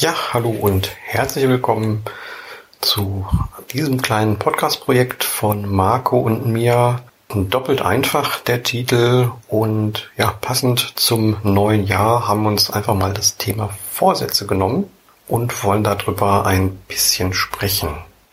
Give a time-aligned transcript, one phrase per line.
[0.00, 2.02] Ja, hallo und herzlich willkommen
[2.82, 3.26] zu
[3.72, 7.00] diesem kleinen Podcast-Projekt von Marco und mir.
[7.32, 13.14] Doppelt einfach der Titel und ja, passend zum neuen Jahr haben wir uns einfach mal
[13.14, 14.90] das Thema Vorsätze genommen
[15.28, 17.88] und wollen darüber ein bisschen sprechen.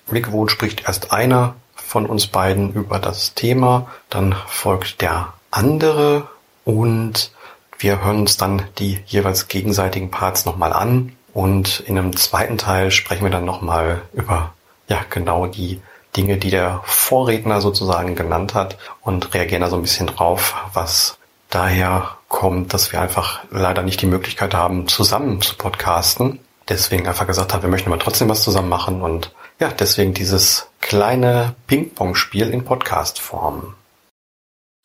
[0.08, 6.28] Wie gewohnt spricht erst einer von uns beiden über das Thema, dann folgt der andere
[6.66, 7.32] und
[7.80, 12.92] wir hören uns dann die jeweils gegenseitigen Parts nochmal an und in einem zweiten Teil
[12.92, 14.54] sprechen wir dann nochmal über
[14.88, 15.82] ja genau die
[16.16, 21.18] Dinge, die der Vorredner sozusagen genannt hat und reagieren da so ein bisschen drauf, was
[21.50, 26.40] daher kommt, dass wir einfach leider nicht die Möglichkeit haben, zusammen zu podcasten.
[26.70, 30.68] Deswegen einfach gesagt haben, wir möchten aber trotzdem was zusammen machen und ja, deswegen dieses
[30.82, 33.76] kleine Ping-Pong-Spiel in Podcast-Form.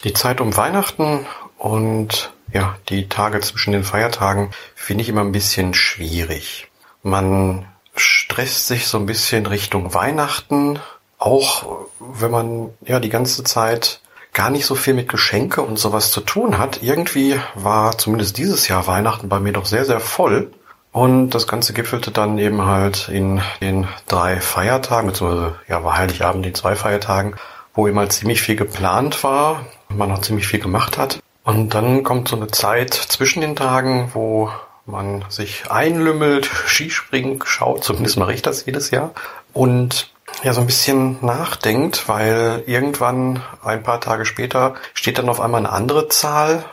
[0.05, 5.33] Die Zeit um Weihnachten und ja, die Tage zwischen den Feiertagen finde ich immer ein
[5.33, 6.71] bisschen schwierig.
[7.03, 10.79] Man stresst sich so ein bisschen Richtung Weihnachten,
[11.19, 14.01] auch wenn man ja die ganze Zeit
[14.33, 16.83] gar nicht so viel mit Geschenke und sowas zu tun hat.
[16.83, 20.53] Irgendwie war zumindest dieses Jahr Weihnachten bei mir doch sehr, sehr voll.
[20.93, 26.47] Und das Ganze gipfelte dann eben halt in den drei Feiertagen, beziehungsweise ja, war Heiligabend
[26.47, 27.35] in zwei Feiertagen,
[27.75, 31.21] wo eben halt ziemlich viel geplant war, man noch ziemlich viel gemacht hat.
[31.49, 34.51] Und dann kommt so eine Zeit zwischen den Tagen, wo
[34.85, 39.13] man sich einlümmelt, Skispringen schaut, zumindest mache ich das jedes Jahr,
[39.55, 45.41] und ja so ein bisschen nachdenkt, weil irgendwann ein paar Tage später steht dann auf
[45.41, 46.67] einmal eine andere Zahl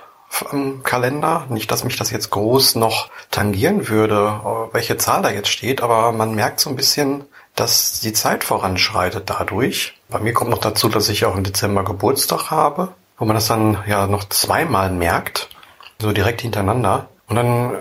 [0.51, 1.45] am Kalender.
[1.47, 4.41] Nicht, dass mich das jetzt groß noch tangieren würde,
[4.73, 7.23] welche Zahl da jetzt steht, aber man merkt so ein bisschen,
[7.55, 9.97] dass die Zeit voranschreitet dadurch.
[10.09, 13.47] Bei mir kommt noch dazu, dass ich auch im Dezember Geburtstag habe, wo man das
[13.47, 15.49] dann ja noch zweimal merkt,
[15.99, 17.07] so direkt hintereinander.
[17.27, 17.73] Und dann,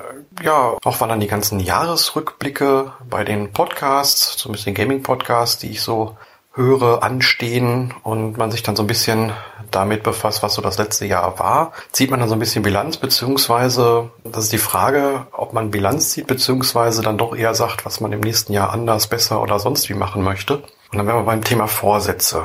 [0.42, 5.82] ja, auch weil dann die ganzen Jahresrückblicke bei den Podcasts, zumindest den Gaming-Podcasts, die ich
[5.82, 6.16] so
[6.54, 9.32] höre, anstehen und man sich dann so ein bisschen
[9.70, 12.96] damit befasst, was so das letzte Jahr war, zieht man dann so ein bisschen Bilanz,
[12.96, 18.00] beziehungsweise das ist die Frage, ob man Bilanz zieht, beziehungsweise dann doch eher sagt, was
[18.00, 20.58] man im nächsten Jahr anders, besser oder sonst wie machen möchte.
[20.92, 22.44] Und dann wären wir beim Thema Vorsätze.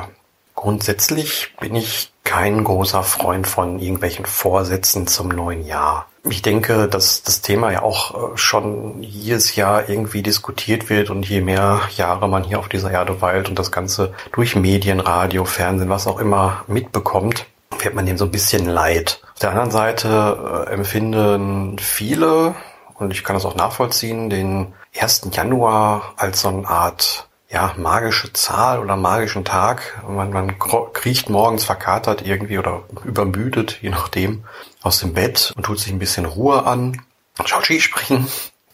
[0.56, 6.06] Grundsätzlich bin ich kein großer Freund von irgendwelchen Vorsätzen zum neuen Jahr.
[6.28, 11.26] Ich denke, dass das Thema ja auch äh, schon jedes Jahr irgendwie diskutiert wird und
[11.28, 15.44] je mehr Jahre man hier auf dieser Erde weilt und das Ganze durch Medien, Radio,
[15.46, 17.46] Fernsehen, was auch immer mitbekommt,
[17.78, 19.22] wird man dem so ein bisschen leid.
[19.32, 22.54] Auf der anderen Seite äh, empfinden viele,
[22.94, 25.30] und ich kann das auch nachvollziehen, den 1.
[25.32, 30.02] Januar als so eine Art ja, magische Zahl oder magischen Tag.
[30.08, 30.58] Man, man
[30.92, 34.44] kriecht morgens verkatert irgendwie oder übermüdet, je nachdem,
[34.82, 37.02] aus dem Bett und tut sich ein bisschen Ruhe an,
[37.44, 38.26] schaut Skispringen.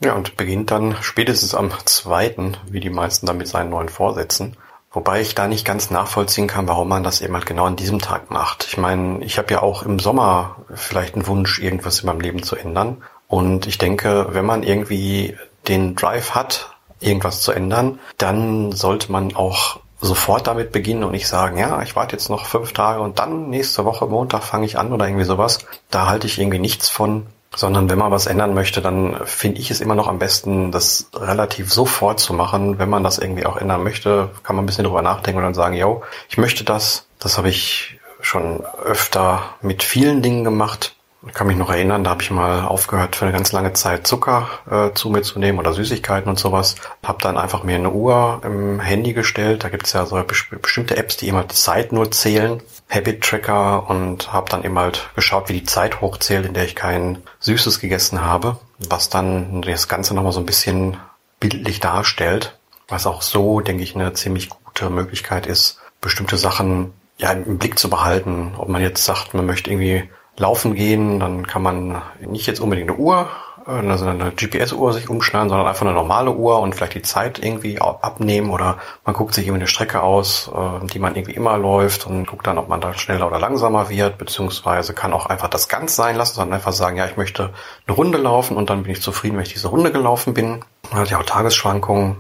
[0.05, 4.57] Ja, und beginnt dann spätestens am zweiten, wie die meisten dann mit seinen neuen Vorsätzen.
[4.93, 7.99] Wobei ich da nicht ganz nachvollziehen kann, warum man das eben halt genau an diesem
[7.99, 8.67] Tag macht.
[8.69, 12.43] Ich meine, ich habe ja auch im Sommer vielleicht einen Wunsch, irgendwas in meinem Leben
[12.43, 13.03] zu ändern.
[13.27, 15.37] Und ich denke, wenn man irgendwie
[15.67, 16.76] den Drive hat,
[17.07, 21.97] irgendwas zu ändern, dann sollte man auch sofort damit beginnen und nicht sagen, ja, ich
[21.97, 25.25] warte jetzt noch fünf Tage und dann nächste Woche Montag fange ich an oder irgendwie
[25.25, 25.61] sowas.
[25.91, 29.71] Da halte ich irgendwie nichts von, sondern wenn man was ändern möchte, dann finde ich
[29.71, 32.79] es immer noch am besten, das relativ sofort zu machen.
[32.79, 35.55] Wenn man das irgendwie auch ändern möchte, kann man ein bisschen drüber nachdenken und dann
[35.55, 37.07] sagen, yo, ich möchte das.
[37.19, 40.96] Das habe ich schon öfter mit vielen Dingen gemacht.
[41.27, 44.07] Ich kann mich noch erinnern, da habe ich mal aufgehört, für eine ganz lange Zeit
[44.07, 46.77] Zucker äh, zu mir zu nehmen oder Süßigkeiten und sowas.
[47.03, 49.65] Habe dann einfach mir eine Uhr im Handy gestellt.
[49.65, 50.23] Da gibt es ja so
[50.61, 52.63] bestimmte Apps, die immer die Zeit nur zählen.
[52.89, 56.77] Habit Tracker und habe dann eben halt geschaut, wie die Zeit hochzählt, in der ich
[56.77, 58.59] kein Süßes gegessen habe.
[58.79, 60.97] Was dann das Ganze nochmal so ein bisschen
[61.41, 62.59] bildlich darstellt.
[62.89, 67.79] Was auch so, denke ich, eine ziemlich gute Möglichkeit ist, bestimmte Sachen ja im Blick
[67.79, 68.55] zu behalten.
[68.59, 72.91] Ob man jetzt sagt, man möchte irgendwie laufen gehen, dann kann man nicht jetzt unbedingt
[72.91, 73.29] eine Uhr,
[73.67, 77.81] also eine GPS-Uhr sich umschneiden, sondern einfach eine normale Uhr und vielleicht die Zeit irgendwie
[77.81, 82.07] abnehmen oder man guckt sich irgendwie eine Strecke aus, äh, die man irgendwie immer läuft
[82.07, 85.69] und guckt dann, ob man da schneller oder langsamer wird, beziehungsweise kann auch einfach das
[85.69, 87.51] ganz sein lassen, sondern einfach sagen, ja, ich möchte
[87.87, 90.65] eine Runde laufen und dann bin ich zufrieden, wenn ich diese Runde gelaufen bin.
[90.91, 92.19] Man hat ja auch Tagesschwankungen,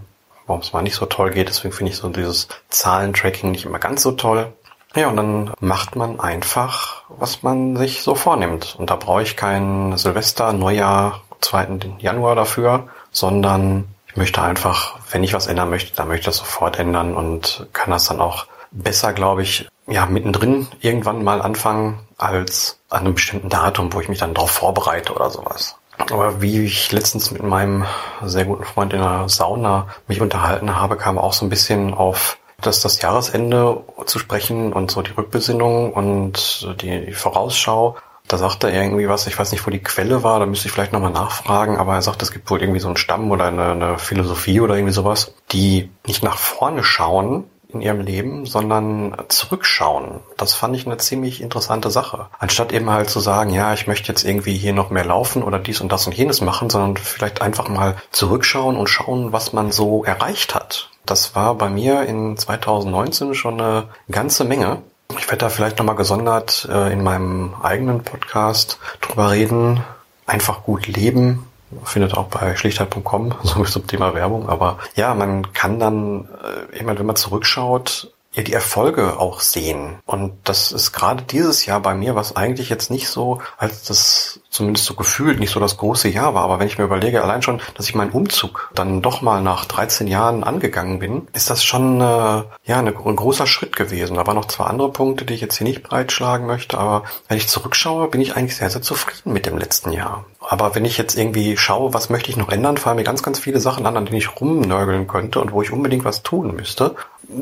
[0.49, 3.79] warum es mal nicht so toll geht, deswegen finde ich so dieses Zahlentracking nicht immer
[3.79, 4.53] ganz so toll.
[4.95, 8.77] Ja, und dann macht man einfach, was man sich so vornimmt.
[8.79, 11.97] Und da brauche ich kein Silvester, Neujahr, 2.
[11.99, 16.39] Januar dafür, sondern ich möchte einfach, wenn ich was ändern möchte, dann möchte ich das
[16.39, 22.01] sofort ändern und kann das dann auch besser, glaube ich, ja, mittendrin irgendwann mal anfangen,
[22.19, 25.77] als an einem bestimmten Datum, wo ich mich dann darauf vorbereite oder sowas.
[26.11, 27.87] Aber wie ich letztens mit meinem
[28.23, 32.39] sehr guten Freund in der Sauna mich unterhalten habe, kam auch so ein bisschen auf
[32.61, 37.97] das, das Jahresende zu sprechen und so die Rückbesinnung und die, die Vorausschau.
[38.29, 40.73] Da sagte er irgendwie was, ich weiß nicht, wo die Quelle war, da müsste ich
[40.73, 43.71] vielleicht nochmal nachfragen, aber er sagt, es gibt wohl irgendwie so einen Stamm oder eine,
[43.71, 50.21] eine Philosophie oder irgendwie sowas, die nicht nach vorne schauen, in ihrem Leben, sondern zurückschauen.
[50.37, 52.27] Das fand ich eine ziemlich interessante Sache.
[52.39, 55.59] Anstatt eben halt zu sagen, ja, ich möchte jetzt irgendwie hier noch mehr laufen oder
[55.59, 59.73] dies und das und jenes machen, sondern vielleicht einfach mal zurückschauen und schauen, was man
[59.73, 60.91] so erreicht hat.
[61.05, 64.83] Das war bei mir in 2019 schon eine ganze Menge.
[65.17, 69.85] Ich werde da vielleicht nochmal gesondert äh, in meinem eigenen Podcast drüber reden.
[70.27, 71.47] Einfach gut leben,
[71.85, 74.49] findet auch bei schlichtheit.com, so zum Thema Werbung.
[74.49, 76.29] Aber ja, man kann dann
[76.73, 79.99] äh, immer, wenn man zurückschaut, ja die Erfolge auch sehen.
[80.05, 84.41] Und das ist gerade dieses Jahr bei mir, was eigentlich jetzt nicht so, als das
[84.51, 86.45] zumindest so gefühlt nicht so das große Jahr war.
[86.45, 89.65] Aber wenn ich mir überlege, allein schon, dass ich meinen Umzug dann doch mal nach
[89.65, 94.17] 13 Jahren angegangen bin, ist das schon äh, ja eine, ein großer Schritt gewesen.
[94.17, 96.79] Da waren noch zwei andere Punkte, die ich jetzt hier nicht breitschlagen möchte.
[96.79, 100.27] Aber wenn ich zurückschaue, bin ich eigentlich sehr, sehr zufrieden mit dem letzten Jahr.
[100.49, 103.41] Aber wenn ich jetzt irgendwie schaue, was möchte ich noch ändern, fallen mir ganz, ganz
[103.41, 106.95] viele Sachen an, an denen ich rumnörgeln könnte und wo ich unbedingt was tun müsste.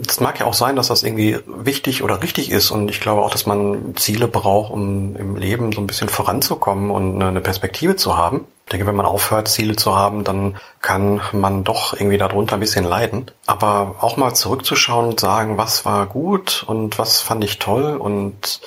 [0.07, 3.23] Es mag ja auch sein, dass das irgendwie wichtig oder richtig ist und ich glaube
[3.23, 7.97] auch, dass man Ziele braucht, um im Leben so ein bisschen voranzukommen und eine Perspektive
[7.97, 8.47] zu haben.
[8.67, 12.61] Ich denke, wenn man aufhört, Ziele zu haben, dann kann man doch irgendwie darunter ein
[12.61, 13.31] bisschen leiden.
[13.47, 18.61] Aber auch mal zurückzuschauen und sagen, was war gut und was fand ich toll und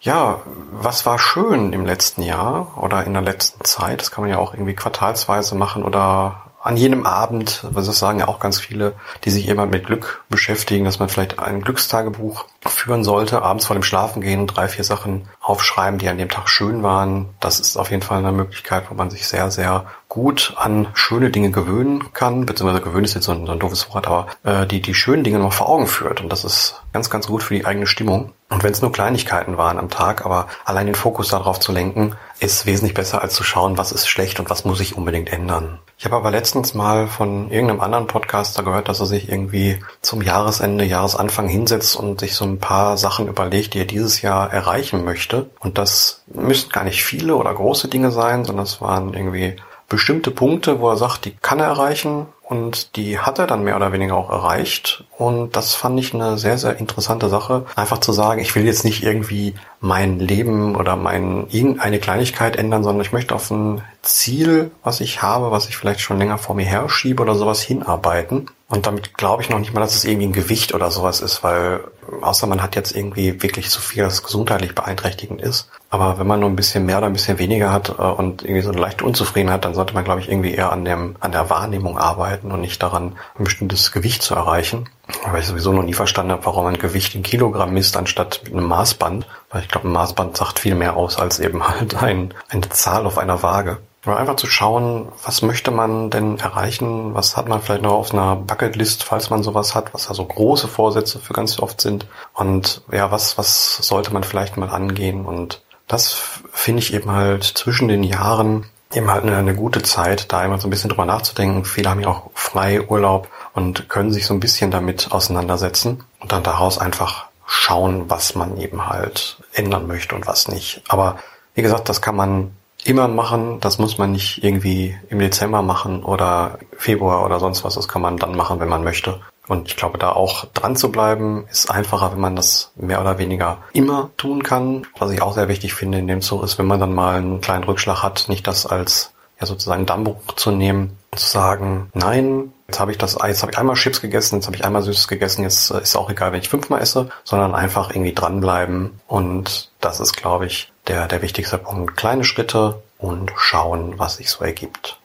[0.00, 0.40] ja,
[0.70, 4.00] was war schön im letzten Jahr oder in der letzten Zeit?
[4.00, 8.20] Das kann man ja auch irgendwie quartalsweise machen oder an jenem Abend, was das sagen
[8.20, 8.94] ja auch ganz viele,
[9.24, 13.76] die sich immer mit Glück beschäftigen, dass man vielleicht ein Glückstagebuch führen sollte, abends vor
[13.76, 17.28] dem Schlafengehen drei, vier Sachen aufschreiben, die an dem Tag schön waren.
[17.38, 21.30] Das ist auf jeden Fall eine Möglichkeit, wo man sich sehr, sehr gut an schöne
[21.30, 24.66] Dinge gewöhnen kann, beziehungsweise gewöhnen ist jetzt so ein, so ein doofes Wort, aber äh,
[24.66, 26.22] die die schönen Dinge noch vor Augen führt.
[26.22, 28.32] Und das ist ganz, ganz gut für die eigene Stimmung.
[28.54, 32.14] Und wenn es nur Kleinigkeiten waren am Tag, aber allein den Fokus darauf zu lenken,
[32.38, 35.80] ist wesentlich besser, als zu schauen, was ist schlecht und was muss ich unbedingt ändern.
[35.98, 40.22] Ich habe aber letztens mal von irgendeinem anderen Podcaster gehört, dass er sich irgendwie zum
[40.22, 45.04] Jahresende, Jahresanfang hinsetzt und sich so ein paar Sachen überlegt, die er dieses Jahr erreichen
[45.04, 45.50] möchte.
[45.58, 49.56] Und das müssen gar nicht viele oder große Dinge sein, sondern es waren irgendwie
[49.88, 53.76] bestimmte Punkte, wo er sagt, die kann er erreichen und die hat er dann mehr
[53.76, 55.04] oder weniger auch erreicht.
[55.16, 57.64] Und das fand ich eine sehr, sehr interessante Sache.
[57.74, 62.84] Einfach zu sagen, ich will jetzt nicht irgendwie mein Leben oder mein irgendeine Kleinigkeit ändern,
[62.84, 66.54] sondern ich möchte auf ein Ziel, was ich habe, was ich vielleicht schon länger vor
[66.54, 68.50] mir herschiebe oder sowas hinarbeiten.
[68.74, 71.44] Und damit glaube ich noch nicht mal, dass es irgendwie ein Gewicht oder sowas ist,
[71.44, 71.84] weil
[72.22, 75.68] außer man hat jetzt irgendwie wirklich so viel, dass es gesundheitlich beeinträchtigend ist.
[75.90, 78.62] Aber wenn man nur ein bisschen mehr oder ein bisschen weniger hat äh, und irgendwie
[78.62, 81.50] so eine leichte Unzufriedenheit, dann sollte man, glaube ich, irgendwie eher an dem, an der
[81.50, 84.88] Wahrnehmung arbeiten und nicht daran, ein bestimmtes Gewicht zu erreichen.
[85.24, 88.54] Weil ich sowieso noch nie verstanden habe, warum man Gewicht in Kilogramm misst, anstatt mit
[88.54, 89.24] einem Maßband.
[89.50, 93.06] Weil ich glaube, ein Maßband sagt viel mehr aus als eben halt ein, eine Zahl
[93.06, 93.78] auf einer Waage.
[94.06, 98.36] Einfach zu schauen, was möchte man denn erreichen, was hat man vielleicht noch auf einer
[98.36, 103.10] Bucketlist, falls man sowas hat, was also große Vorsätze für ganz oft sind und ja,
[103.10, 106.16] was, was sollte man vielleicht mal angehen und das
[106.52, 110.60] finde ich eben halt zwischen den Jahren eben halt eine, eine, gute Zeit, da immer
[110.60, 111.64] so ein bisschen drüber nachzudenken.
[111.64, 116.32] Viele haben ja auch frei Urlaub und können sich so ein bisschen damit auseinandersetzen und
[116.32, 120.82] dann daraus einfach schauen, was man eben halt ändern möchte und was nicht.
[120.88, 121.18] Aber
[121.54, 122.52] wie gesagt, das kann man
[122.84, 123.58] immer machen.
[123.60, 127.74] Das muss man nicht irgendwie im Dezember machen oder Februar oder sonst was.
[127.74, 129.20] Das kann man dann machen, wenn man möchte.
[129.46, 133.18] Und ich glaube, da auch dran zu bleiben, ist einfacher, wenn man das mehr oder
[133.18, 134.86] weniger immer tun kann.
[134.98, 137.40] Was ich auch sehr wichtig finde in dem Zug ist, wenn man dann mal einen
[137.40, 142.52] kleinen Rückschlag hat, nicht das als ja sozusagen Dammbruch zu nehmen und zu sagen, nein,
[142.68, 145.08] jetzt habe ich das, jetzt habe ich einmal Chips gegessen, jetzt habe ich einmal Süßes
[145.08, 149.00] gegessen, jetzt ist auch egal, wenn ich fünfmal esse, sondern einfach irgendwie dranbleiben.
[149.06, 151.96] Und das ist, glaube ich, der, der wichtigste Punkt.
[151.96, 154.98] Kleine Schritte und schauen, was sich so ergibt.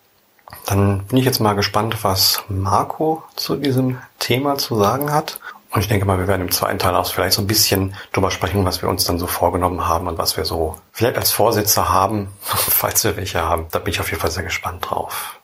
[0.66, 5.40] Dann bin ich jetzt mal gespannt, was Marco zu diesem Thema zu sagen hat.
[5.72, 8.32] Und ich denke mal, wir werden im zweiten Teil auch vielleicht so ein bisschen drüber
[8.32, 11.90] sprechen, was wir uns dann so vorgenommen haben und was wir so vielleicht als Vorsätze
[11.90, 13.68] haben, falls wir welche haben.
[13.72, 15.40] Da bin ich auf jeden Fall sehr gespannt drauf.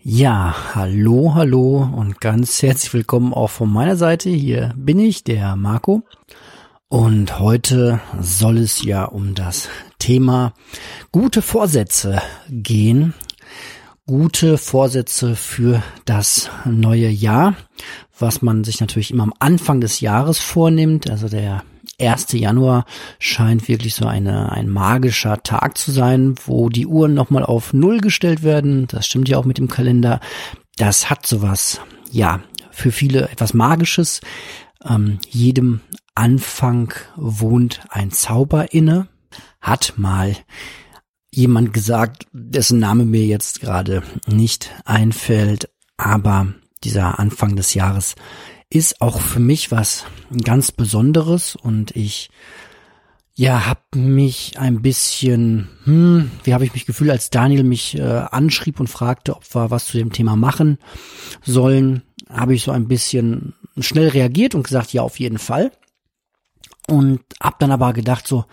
[0.00, 4.30] Ja, hallo, hallo und ganz herzlich willkommen auch von meiner Seite.
[4.30, 6.02] Hier bin ich, der Marco.
[6.88, 9.68] Und heute soll es ja um das
[9.98, 10.54] Thema
[11.12, 13.12] gute Vorsätze gehen.
[14.06, 17.56] Gute Vorsätze für das neue Jahr,
[18.18, 21.08] was man sich natürlich immer am Anfang des Jahres vornimmt.
[21.08, 21.62] Also der
[22.00, 22.32] 1.
[22.32, 22.84] Januar
[23.18, 28.00] scheint wirklich so eine, ein magischer Tag zu sein, wo die Uhren nochmal auf Null
[28.00, 28.86] gestellt werden.
[28.86, 30.20] Das stimmt ja auch mit dem Kalender.
[30.76, 34.20] Das hat sowas, ja, für viele etwas Magisches.
[34.84, 35.80] Ähm, jedem
[36.14, 39.08] Anfang wohnt ein Zauber inne.
[39.60, 40.36] Hat mal
[41.30, 46.46] jemand gesagt, dessen Name mir jetzt gerade nicht einfällt, aber
[46.84, 48.14] dieser Anfang des Jahres
[48.70, 50.04] ist auch für mich was
[50.44, 52.30] ganz Besonderes und ich
[53.38, 58.02] ja, hab mich ein bisschen, hm, wie habe ich mich gefühlt, als Daniel mich äh,
[58.02, 60.78] anschrieb und fragte, ob wir was zu dem Thema machen
[61.44, 65.70] sollen, habe ich so ein bisschen schnell reagiert und gesagt, ja, auf jeden Fall.
[66.88, 68.44] Und hab dann aber gedacht so,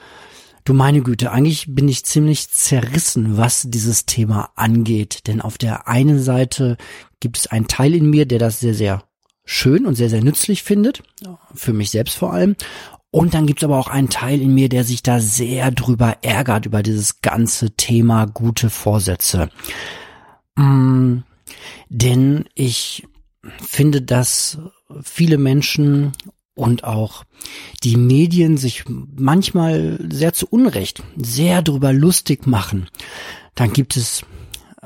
[0.66, 5.28] du meine Güte, eigentlich bin ich ziemlich zerrissen, was dieses Thema angeht.
[5.28, 6.78] Denn auf der einen Seite
[7.20, 9.04] gibt es einen Teil in mir, der das sehr, sehr
[9.46, 11.04] schön und sehr, sehr nützlich findet,
[11.54, 12.56] für mich selbst vor allem.
[13.12, 16.66] Und dann gibt's aber auch einen Teil in mir, der sich da sehr drüber ärgert,
[16.66, 19.50] über dieses ganze Thema gute Vorsätze.
[20.56, 21.20] Mm,
[21.90, 23.08] denn ich
[23.62, 24.58] finde, dass
[25.02, 26.12] viele Menschen
[26.56, 27.24] und auch
[27.84, 32.88] die Medien sich manchmal sehr zu Unrecht sehr drüber lustig machen.
[33.54, 34.24] Dann gibt es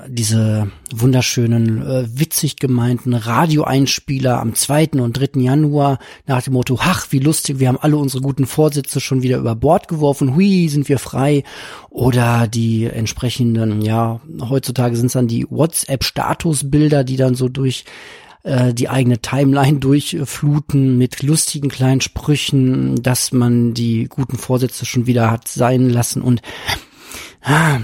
[0.08, 5.02] diese wunderschönen, äh, witzig gemeinten Radioeinspieler am 2.
[5.02, 5.42] und 3.
[5.42, 9.38] Januar nach dem Motto, ach, wie lustig, wir haben alle unsere guten Vorsätze schon wieder
[9.38, 11.44] über Bord geworfen, hui, sind wir frei.
[11.90, 17.86] Oder die entsprechenden, ja, heutzutage sind es dann die WhatsApp-Statusbilder, die dann so durch
[18.43, 25.08] äh, die eigene Timeline durchfluten mit lustigen kleinen Sprüchen, dass man die guten Vorsätze schon
[25.08, 26.22] wieder hat sein lassen.
[26.22, 26.41] Und
[27.41, 27.79] ah,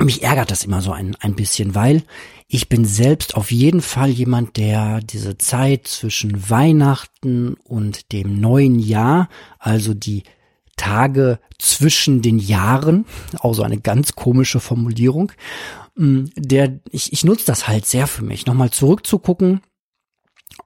[0.00, 2.02] mich ärgert das immer so ein, ein bisschen, weil
[2.48, 8.78] ich bin selbst auf jeden Fall jemand, der diese Zeit zwischen Weihnachten und dem neuen
[8.78, 10.24] Jahr, also die
[10.76, 13.06] Tage zwischen den Jahren,
[13.40, 15.32] also eine ganz komische Formulierung,
[15.96, 19.60] der ich, ich nutze das halt sehr für mich, nochmal zurückzugucken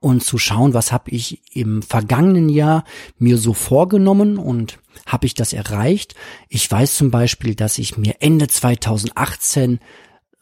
[0.00, 2.84] und zu schauen, was habe ich im vergangenen Jahr
[3.18, 6.14] mir so vorgenommen und habe ich das erreicht?
[6.48, 9.74] Ich weiß zum Beispiel, dass ich mir Ende 2018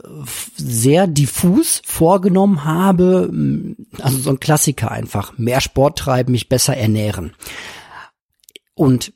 [0.03, 0.09] äh,
[0.57, 3.31] sehr diffus vorgenommen habe,
[4.01, 7.35] also so ein Klassiker einfach, mehr Sport treiben, mich besser ernähren.
[8.75, 9.13] Und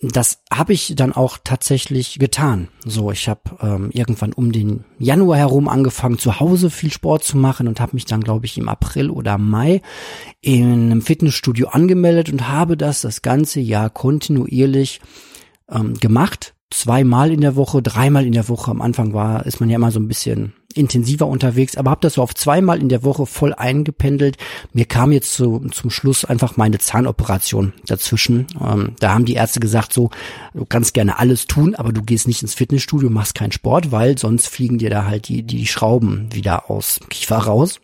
[0.00, 2.68] das habe ich dann auch tatsächlich getan.
[2.84, 7.38] So, ich habe ähm, irgendwann um den Januar herum angefangen, zu Hause viel Sport zu
[7.38, 9.82] machen und habe mich dann, glaube ich, im April oder Mai
[10.40, 15.00] in einem Fitnessstudio angemeldet und habe das das ganze Jahr kontinuierlich
[15.70, 16.54] ähm, gemacht.
[16.70, 18.70] Zweimal in der Woche, dreimal in der Woche.
[18.70, 22.14] Am Anfang war, ist man ja immer so ein bisschen intensiver unterwegs, aber habe das
[22.14, 24.36] so auf zweimal in der Woche voll eingependelt.
[24.72, 28.46] Mir kam jetzt so, zum Schluss einfach meine Zahnoperation dazwischen.
[28.60, 30.10] Ähm, da haben die Ärzte gesagt, so,
[30.54, 34.18] du kannst gerne alles tun, aber du gehst nicht ins Fitnessstudio, machst keinen Sport, weil
[34.18, 37.80] sonst fliegen dir da halt die, die Schrauben wieder aus Kiefer raus.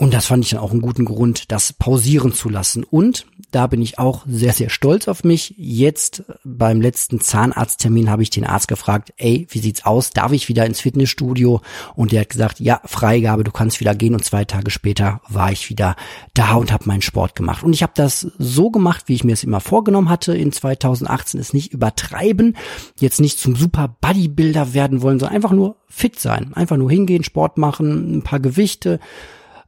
[0.00, 2.84] Und das fand ich dann auch einen guten Grund, das pausieren zu lassen.
[2.84, 5.54] Und da bin ich auch sehr, sehr stolz auf mich.
[5.58, 10.10] Jetzt beim letzten Zahnarzttermin habe ich den Arzt gefragt, ey, wie sieht's aus?
[10.10, 11.62] Darf ich wieder ins Fitnessstudio?
[11.96, 14.14] Und der hat gesagt, ja, Freigabe, du kannst wieder gehen.
[14.14, 15.96] Und zwei Tage später war ich wieder
[16.32, 17.64] da und habe meinen Sport gemacht.
[17.64, 21.40] Und ich habe das so gemacht, wie ich mir es immer vorgenommen hatte in 2018,
[21.40, 22.56] es nicht übertreiben,
[23.00, 26.54] jetzt nicht zum super Bodybuilder werden wollen, sondern einfach nur fit sein.
[26.54, 29.00] Einfach nur hingehen, Sport machen, ein paar Gewichte,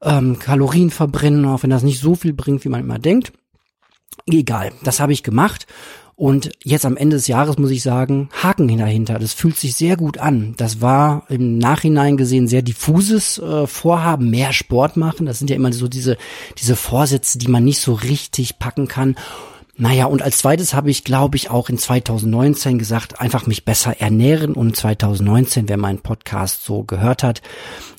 [0.03, 3.33] ähm, Kalorien verbrennen, auch wenn das nicht so viel bringt, wie man immer denkt.
[4.27, 5.67] Egal, das habe ich gemacht.
[6.21, 9.19] Und jetzt am Ende des Jahres muss ich sagen, Haken dahinter.
[9.19, 10.53] Das fühlt sich sehr gut an.
[10.59, 15.25] Das war im Nachhinein gesehen sehr diffuses äh, Vorhaben, mehr Sport machen.
[15.25, 16.19] Das sind ja immer so diese,
[16.59, 19.17] diese Vorsätze, die man nicht so richtig packen kann.
[19.81, 23.99] Naja, und als zweites habe ich, glaube ich, auch in 2019 gesagt, einfach mich besser
[23.99, 24.53] ernähren.
[24.53, 27.41] Und 2019, wer meinen Podcast so gehört hat,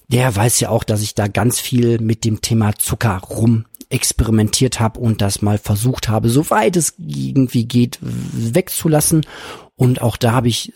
[0.07, 4.79] der weiß ja auch, dass ich da ganz viel mit dem Thema Zucker rum experimentiert
[4.79, 9.25] habe und das mal versucht habe, soweit es irgendwie geht, wegzulassen.
[9.75, 10.73] Und auch da habe ich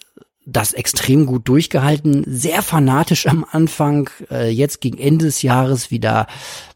[0.47, 6.25] das extrem gut durchgehalten, sehr fanatisch am Anfang, äh, jetzt gegen Ende des Jahres wieder,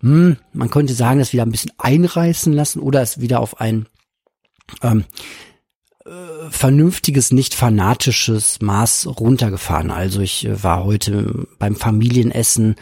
[0.01, 3.87] hm, man könnte sagen, das wieder ein bisschen einreißen lassen oder es wieder auf ein
[4.81, 5.05] ähm,
[6.49, 9.91] vernünftiges, nicht fanatisches Maß runtergefahren.
[9.91, 12.75] Also ich äh, war heute beim Familienessen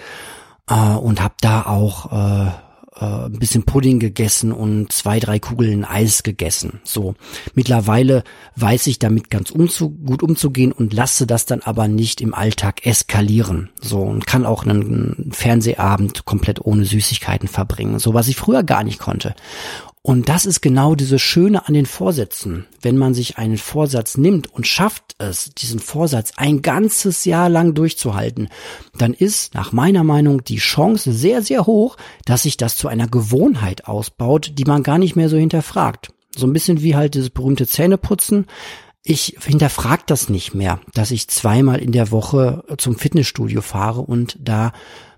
[0.70, 2.51] äh, und habe da auch äh,
[3.00, 6.79] äh, ein bisschen Pudding gegessen und zwei, drei Kugeln Eis gegessen.
[6.84, 7.15] So.
[7.53, 8.24] Mittlerweile
[8.56, 12.86] weiß ich damit ganz umzu gut umzugehen und lasse das dann aber nicht im Alltag
[12.86, 13.70] eskalieren.
[13.82, 14.01] So.
[14.01, 18.00] Und kann auch einen Fernsehabend komplett ohne Süßigkeiten verbringen.
[18.00, 19.36] So, was ich früher gar nicht konnte.
[20.08, 22.66] Und das ist genau diese Schöne an den Vorsätzen.
[22.82, 27.74] Wenn man sich einen Vorsatz nimmt und schafft es, diesen Vorsatz ein ganzes Jahr lang
[27.74, 28.48] durchzuhalten,
[28.98, 33.10] dann ist nach meiner Meinung die Chance sehr, sehr hoch, dass sich das zu einer
[33.10, 36.14] Gewohnheit ausbaut, die man gar nicht mehr so hinterfragt.
[36.34, 38.46] So ein bisschen wie halt dieses berühmte Zähneputzen.
[39.04, 44.38] Ich hinterfrage das nicht mehr, dass ich zweimal in der Woche zum Fitnessstudio fahre und
[44.40, 44.72] da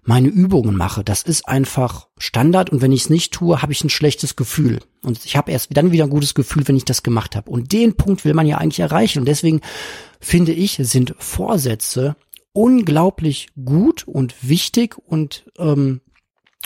[0.09, 1.03] meine Übungen mache.
[1.03, 4.79] Das ist einfach Standard und wenn ich es nicht tue, habe ich ein schlechtes Gefühl.
[5.03, 7.51] Und ich habe erst dann wieder ein gutes Gefühl, wenn ich das gemacht habe.
[7.51, 9.19] Und den Punkt will man ja eigentlich erreichen.
[9.19, 9.61] Und deswegen
[10.19, 12.15] finde ich, sind Vorsätze
[12.53, 16.01] unglaublich gut und wichtig und ähm,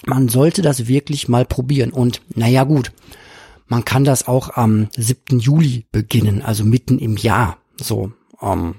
[0.05, 1.91] man sollte das wirklich mal probieren.
[1.91, 2.93] Und naja gut,
[3.67, 5.39] man kann das auch am 7.
[5.39, 7.57] Juli beginnen, also mitten im Jahr.
[7.75, 8.75] So, ähm,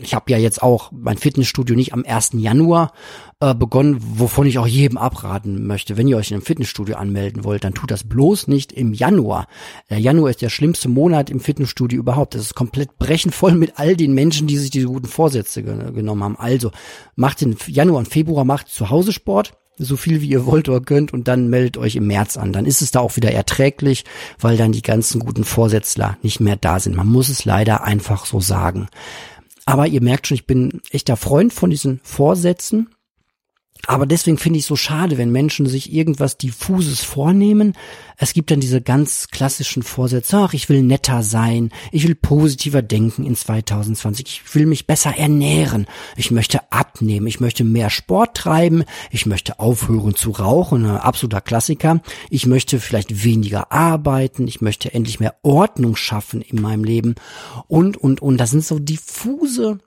[0.00, 2.30] ich habe ja jetzt auch mein Fitnessstudio nicht am 1.
[2.34, 2.92] Januar
[3.40, 5.96] äh, begonnen, wovon ich auch jedem abraten möchte.
[5.96, 9.46] Wenn ihr euch in einem Fitnessstudio anmelden wollt, dann tut das bloß nicht im Januar.
[9.90, 12.34] Der Januar ist der schlimmste Monat im Fitnessstudio überhaupt.
[12.34, 16.22] Das ist komplett brechenvoll mit all den Menschen, die sich diese guten Vorsätze ge genommen
[16.22, 16.36] haben.
[16.36, 16.70] Also
[17.16, 20.80] macht den Januar und Februar macht zu Hause Sport so viel wie ihr wollt oder
[20.80, 22.52] könnt und dann meldet euch im März an.
[22.52, 24.04] Dann ist es da auch wieder erträglich,
[24.38, 26.96] weil dann die ganzen guten Vorsätzler nicht mehr da sind.
[26.96, 28.88] Man muss es leider einfach so sagen.
[29.64, 32.88] Aber ihr merkt schon, ich bin echter Freund von diesen Vorsätzen.
[33.88, 37.72] Aber deswegen finde ich es so schade, wenn Menschen sich irgendwas diffuses vornehmen.
[38.16, 42.80] Es gibt dann diese ganz klassischen Vorsätze, ach, ich will netter sein, ich will positiver
[42.80, 45.86] denken in 2020, ich will mich besser ernähren,
[46.16, 51.40] ich möchte abnehmen, ich möchte mehr Sport treiben, ich möchte aufhören zu rauchen, ein absoluter
[51.40, 57.16] Klassiker, ich möchte vielleicht weniger arbeiten, ich möchte endlich mehr Ordnung schaffen in meinem Leben
[57.66, 58.36] und, und, und.
[58.36, 59.80] Das sind so diffuse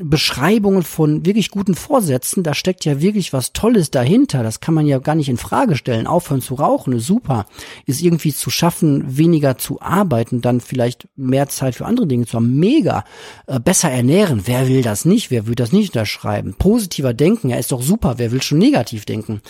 [0.00, 4.42] Beschreibungen von wirklich guten Vorsätzen, da steckt ja wirklich was Tolles dahinter.
[4.42, 6.06] Das kann man ja gar nicht in Frage stellen.
[6.06, 7.46] Aufhören zu rauchen ist super.
[7.86, 12.36] Ist irgendwie zu schaffen, weniger zu arbeiten, dann vielleicht mehr Zeit für andere Dinge zu
[12.36, 12.58] haben.
[12.58, 13.04] Mega.
[13.46, 14.42] Äh, besser ernähren.
[14.44, 15.30] Wer will das nicht?
[15.30, 16.54] Wer will das nicht unterschreiben?
[16.54, 17.48] Positiver denken.
[17.48, 18.14] Ja, ist doch super.
[18.18, 19.40] Wer will schon negativ denken?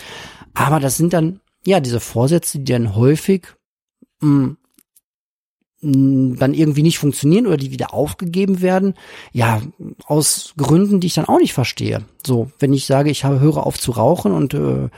[0.53, 3.47] Aber das sind dann, ja, diese Vorsätze, die dann häufig
[4.21, 4.57] mh, hm,
[5.81, 8.95] dann irgendwie nicht funktionieren oder die wieder aufgegeben werden,
[9.31, 9.61] ja,
[10.05, 12.03] aus Gründen, die ich dann auch nicht verstehe.
[12.25, 14.89] So, wenn ich sage, ich höre auf zu rauchen und äh, äh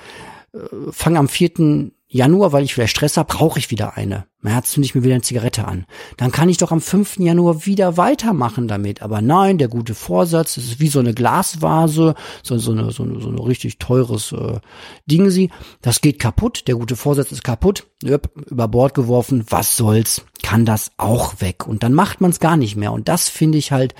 [0.91, 1.91] fange am 4.
[2.13, 4.25] Januar, weil ich vielleicht Stress habe, brauche ich wieder eine.
[4.41, 5.85] März zünde ich mir wieder eine Zigarette an.
[6.17, 7.19] Dann kann ich doch am 5.
[7.19, 9.01] Januar wieder weitermachen damit.
[9.01, 13.03] Aber nein, der gute Vorsatz, das ist wie so eine Glasvase, so, so, eine, so,
[13.03, 14.59] eine, so eine richtig teures äh,
[15.05, 15.51] Ding sie.
[15.81, 20.65] Das geht kaputt, der gute Vorsatz ist kaputt, Jöp, über Bord geworfen, was soll's, kann
[20.65, 21.65] das auch weg.
[21.65, 22.91] Und dann macht man es gar nicht mehr.
[22.91, 23.95] Und das finde ich halt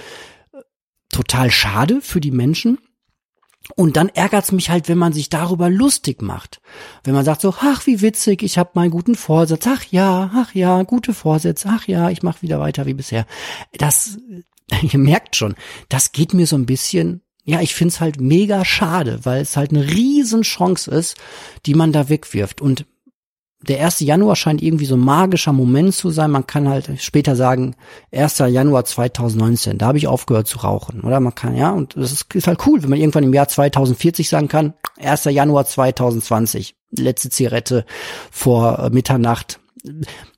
[0.52, 0.58] äh,
[1.08, 2.78] total schade für die Menschen
[3.78, 6.60] und dann ärgert's mich halt, wenn man sich darüber lustig macht.
[7.06, 10.54] Wenn man sagt so, ach, wie witzig, ich habe meinen guten Vorsatz, ach ja, ach
[10.54, 13.26] ja, gute Vorsätze, ach ja, ich mache wieder weiter wie bisher.
[13.78, 14.18] Das,
[14.82, 15.56] ihr merkt schon,
[15.88, 19.72] das geht mir so ein bisschen, ja, ich find's halt mega schade, weil es halt
[19.72, 21.16] eine Riesenchance ist,
[21.66, 22.60] die man da wegwirft.
[22.60, 22.86] Und
[23.68, 24.00] der 1.
[24.00, 26.32] Januar scheint irgendwie so ein magischer Moment zu sein.
[26.32, 27.76] Man kann halt später sagen,
[28.12, 28.40] 1.
[28.40, 31.02] Januar 2019, da habe ich aufgehört zu rauchen.
[31.02, 33.48] Oder man kann, ja, und das ist, ist halt cool, wenn man irgendwann im Jahr
[33.48, 35.26] 2040 sagen kann, 1.
[35.26, 37.86] Januar 2020, letzte Zigarette
[38.32, 39.60] vor äh, Mitternacht.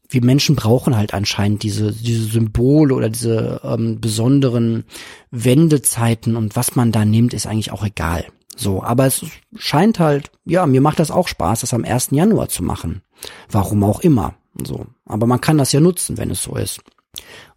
[0.09, 4.83] Wir Menschen brauchen halt anscheinend diese, diese Symbole oder diese ähm, besonderen
[5.31, 8.25] Wendezeiten und was man da nimmt, ist eigentlich auch egal.
[8.55, 12.09] So, aber es scheint halt, ja, mir macht das auch Spaß, das am 1.
[12.11, 13.01] Januar zu machen.
[13.49, 14.35] Warum auch immer.
[14.63, 14.85] So.
[15.05, 16.81] Aber man kann das ja nutzen, wenn es so ist.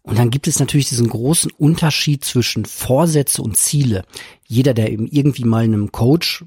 [0.03, 4.05] Und dann gibt es natürlich diesen großen Unterschied zwischen Vorsätze und Ziele.
[4.47, 6.45] Jeder, der eben irgendwie mal einem Coach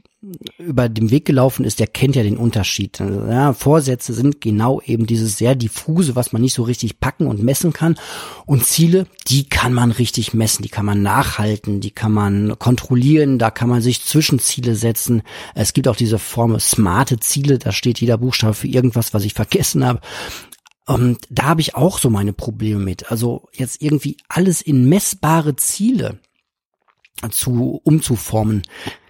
[0.58, 3.00] über den Weg gelaufen ist, der kennt ja den Unterschied.
[3.00, 7.42] Ja, Vorsätze sind genau eben dieses sehr diffuse, was man nicht so richtig packen und
[7.42, 7.98] messen kann.
[8.46, 13.40] Und Ziele, die kann man richtig messen, die kann man nachhalten, die kann man kontrollieren,
[13.40, 15.22] da kann man sich Zwischenziele setzen.
[15.56, 19.34] Es gibt auch diese Form smarte Ziele, da steht jeder Buchstabe für irgendwas, was ich
[19.34, 20.02] vergessen habe.
[20.86, 23.10] Und da habe ich auch so meine Probleme mit.
[23.10, 26.20] Also jetzt irgendwie alles in messbare Ziele
[27.32, 28.64] zu umzuformen,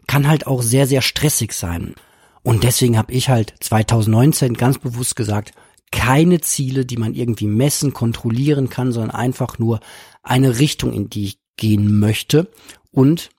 [0.10, 1.94] kann halt auch sehr, sehr stressig sein.
[2.42, 5.52] Und deswegen habe ich halt 2019 ganz bewusst gesagt,
[5.92, 9.80] keine Ziele, die man irgendwie messen, kontrollieren kann, sondern einfach nur
[10.24, 12.52] eine Richtung, in die ich gehen möchte.
[12.92, 13.30] Und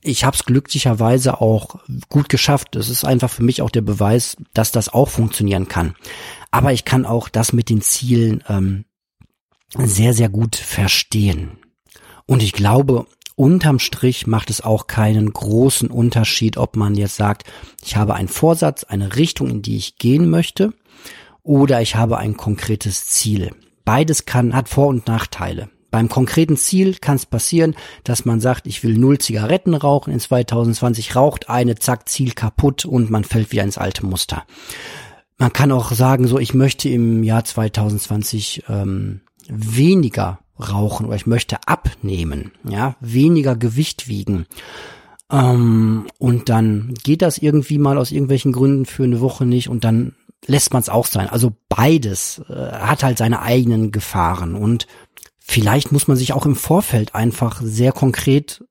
[0.00, 2.68] ich habe es glücklicherweise auch gut geschafft.
[2.76, 5.96] Das ist einfach für mich auch der Beweis, dass das auch funktionieren kann.
[6.52, 8.84] Aber ich kann auch das mit den Zielen ähm,
[9.76, 11.58] sehr, sehr gut verstehen.
[12.26, 17.44] Und ich glaube, unterm Strich macht es auch keinen großen Unterschied, ob man jetzt sagt,
[17.84, 20.72] ich habe einen Vorsatz, eine Richtung, in die ich gehen möchte.
[21.42, 23.50] oder ich habe ein konkretes Ziel.
[23.84, 25.70] Beides kann, hat Vor- und Nachteile.
[25.90, 30.20] Beim konkreten Ziel kann es passieren, dass man sagt, ich will null Zigaretten rauchen in
[30.20, 34.44] 2020, raucht eine, zack, Ziel kaputt und man fällt wieder ins alte Muster.
[35.36, 41.26] Man kann auch sagen, so ich möchte im Jahr 2020 ähm, weniger rauchen oder ich
[41.26, 44.46] möchte abnehmen, ja, weniger Gewicht wiegen.
[45.30, 49.84] Ähm, und dann geht das irgendwie mal aus irgendwelchen Gründen für eine Woche nicht und
[49.84, 50.14] dann
[50.46, 51.28] lässt man es auch sein.
[51.28, 54.86] Also beides äh, hat halt seine eigenen Gefahren und
[55.38, 58.64] vielleicht muss man sich auch im Vorfeld einfach sehr konkret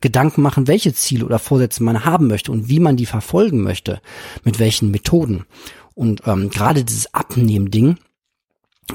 [0.00, 4.00] Gedanken machen, welche Ziele oder Vorsätze man haben möchte und wie man die verfolgen möchte,
[4.44, 5.44] mit welchen Methoden.
[5.94, 7.98] Und ähm, gerade dieses Abnehmen-Ding,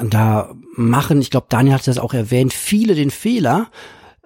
[0.03, 3.67] da machen, ich glaube, Daniel hat das auch erwähnt, viele den Fehler,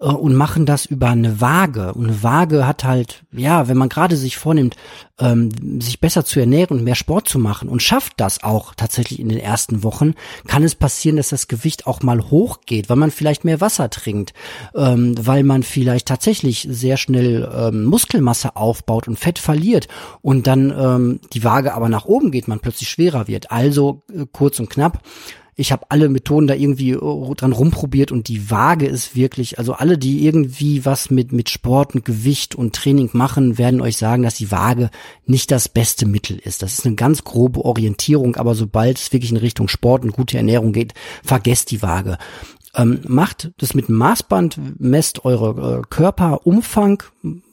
[0.01, 1.93] äh, und machen das über eine Waage.
[1.93, 4.75] Und eine Waage hat halt, ja, wenn man gerade sich vornimmt,
[5.19, 5.49] ähm,
[5.81, 9.29] sich besser zu ernähren und mehr Sport zu machen und schafft das auch tatsächlich in
[9.29, 10.13] den ersten Wochen,
[10.47, 14.33] kann es passieren, dass das Gewicht auch mal hochgeht, weil man vielleicht mehr Wasser trinkt,
[14.75, 19.87] ähm, weil man vielleicht tatsächlich sehr schnell ähm, Muskelmasse aufbaut und Fett verliert
[20.21, 23.51] und dann ähm, die Waage aber nach oben geht, man plötzlich schwerer wird.
[23.51, 25.01] Also äh, kurz und knapp,
[25.59, 29.73] ich habe alle Methoden da irgendwie äh, dran rumprobiert und die Waage ist wirklich, also
[29.73, 34.23] alle, die irgendwie was mit, mit Sport und Gewicht und Training machen, werden euch sagen,
[34.23, 34.89] dass die Waage
[35.25, 36.63] nicht das beste Mittel ist.
[36.63, 40.37] Das ist eine ganz grobe Orientierung, aber sobald es wirklich in Richtung Sport und gute
[40.37, 40.93] Ernährung geht,
[41.23, 42.17] vergesst die Waage.
[42.75, 47.03] Ähm, macht das mit Maßband, messt eure äh, Körperumfang,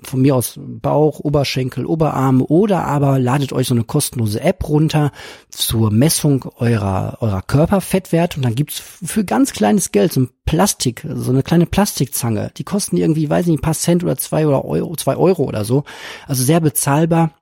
[0.03, 5.11] von mir aus Bauch, Oberschenkel, Oberarme oder aber ladet euch so eine kostenlose App runter
[5.49, 11.07] zur Messung eurer, eurer Körperfettwerte und dann gibt's für ganz kleines Geld so ein Plastik,
[11.13, 12.53] so eine kleine Plastikzange.
[12.57, 15.65] Die kosten irgendwie, weiß nicht, ein paar Cent oder zwei oder Euro, zwei Euro oder
[15.65, 15.85] so.
[16.27, 17.33] Also sehr bezahlbar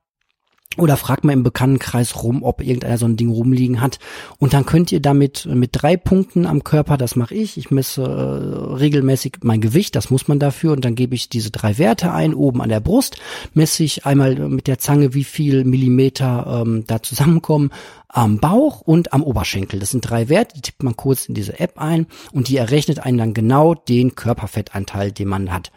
[0.77, 3.99] oder fragt mal im Bekanntenkreis rum, ob irgendeiner so ein Ding rumliegen hat.
[4.39, 8.03] Und dann könnt ihr damit mit drei Punkten am Körper, das mache ich, ich messe
[8.03, 10.73] äh, regelmäßig mein Gewicht, das muss man dafür.
[10.73, 13.17] Und dann gebe ich diese drei Werte ein, oben an der Brust,
[13.53, 17.71] messe ich einmal mit der Zange, wie viel Millimeter ähm, da zusammenkommen,
[18.09, 19.79] am Bauch und am Oberschenkel.
[19.79, 22.99] Das sind drei Werte, die tippt man kurz in diese App ein und die errechnet
[22.99, 25.71] einen dann genau den Körperfettanteil, den man hat.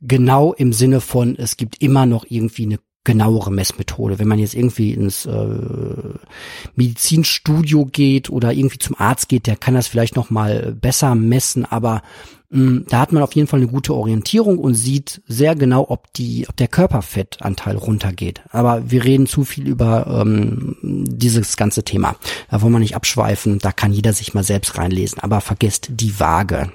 [0.00, 4.18] Genau im Sinne von, es gibt immer noch irgendwie eine genauere Messmethode.
[4.18, 5.58] Wenn man jetzt irgendwie ins äh,
[6.76, 11.64] Medizinstudio geht oder irgendwie zum Arzt geht, der kann das vielleicht noch mal besser messen,
[11.64, 12.02] aber
[12.50, 15.86] mh, mm, da hat man auf jeden Fall eine gute Orientierung und sieht sehr genau,
[15.88, 18.42] ob die, ob der Körperfettanteil runtergeht.
[18.50, 22.16] Aber wir reden zu viel über ähm, dieses ganze Thema.
[22.50, 23.58] Da wollen wir nicht abschweifen.
[23.58, 25.18] Da kann jeder sich mal selbst reinlesen.
[25.18, 26.70] Aber vergesst die Waage.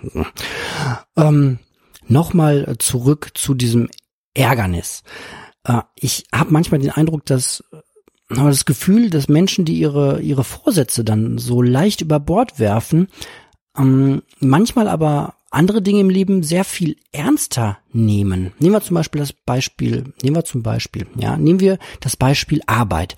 [1.16, 1.60] Ähm,
[2.08, 3.90] Nochmal zurück zu diesem
[4.34, 5.04] Ärgernis.
[5.68, 7.64] Äh, ich habe manchmal den Eindruck, dass
[8.30, 13.08] aber das Gefühl, dass Menschen, die ihre ihre Vorsätze dann so leicht über Bord werfen,
[13.78, 18.54] ähm, manchmal aber andere Dinge im Leben sehr viel ernster nehmen.
[18.60, 22.62] Nehmen wir zum Beispiel das Beispiel, nehmen wir zum Beispiel, ja, nehmen wir das Beispiel
[22.68, 23.16] Arbeit.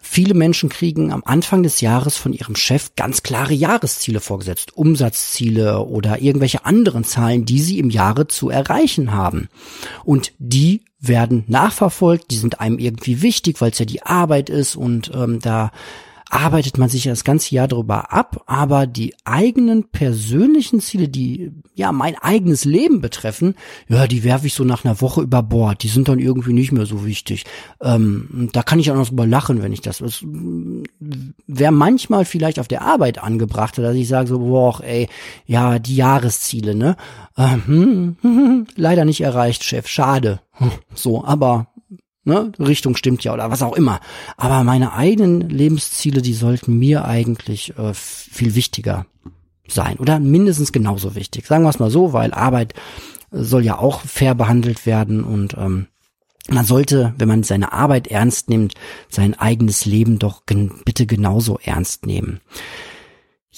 [0.00, 5.80] Viele Menschen kriegen am Anfang des Jahres von ihrem Chef ganz klare Jahresziele vorgesetzt, Umsatzziele
[5.80, 9.48] oder irgendwelche anderen Zahlen, die sie im Jahre zu erreichen haben.
[10.04, 14.76] Und die werden nachverfolgt, die sind einem irgendwie wichtig, weil es ja die Arbeit ist
[14.76, 15.70] und ähm, da
[16.30, 21.92] arbeitet man sich das ganze Jahr darüber ab, aber die eigenen persönlichen Ziele, die ja
[21.92, 23.54] mein eigenes Leben betreffen,
[23.88, 25.82] ja, die werfe ich so nach einer Woche über Bord.
[25.82, 27.44] Die sind dann irgendwie nicht mehr so wichtig.
[27.80, 29.98] Ähm, da kann ich auch noch drüber lachen, wenn ich das.
[29.98, 30.22] das
[31.46, 35.08] Wäre manchmal vielleicht auf der Arbeit angebracht, dass ich sage so, boah, ey,
[35.46, 36.96] ja, die Jahresziele, ne?
[37.36, 40.40] Ähm, leider nicht erreicht, Chef, schade.
[40.94, 41.67] So, aber
[42.28, 44.00] ne, Richtung stimmt ja oder was auch immer.
[44.36, 49.06] Aber meine eigenen Lebensziele, die sollten mir eigentlich äh, viel wichtiger
[49.66, 51.46] sein oder mindestens genauso wichtig.
[51.46, 52.74] Sagen wir es mal so, weil Arbeit
[53.30, 55.88] soll ja auch fair behandelt werden und ähm,
[56.50, 58.74] man sollte, wenn man seine Arbeit ernst nimmt,
[59.10, 62.40] sein eigenes Leben doch gen bitte genauso ernst nehmen.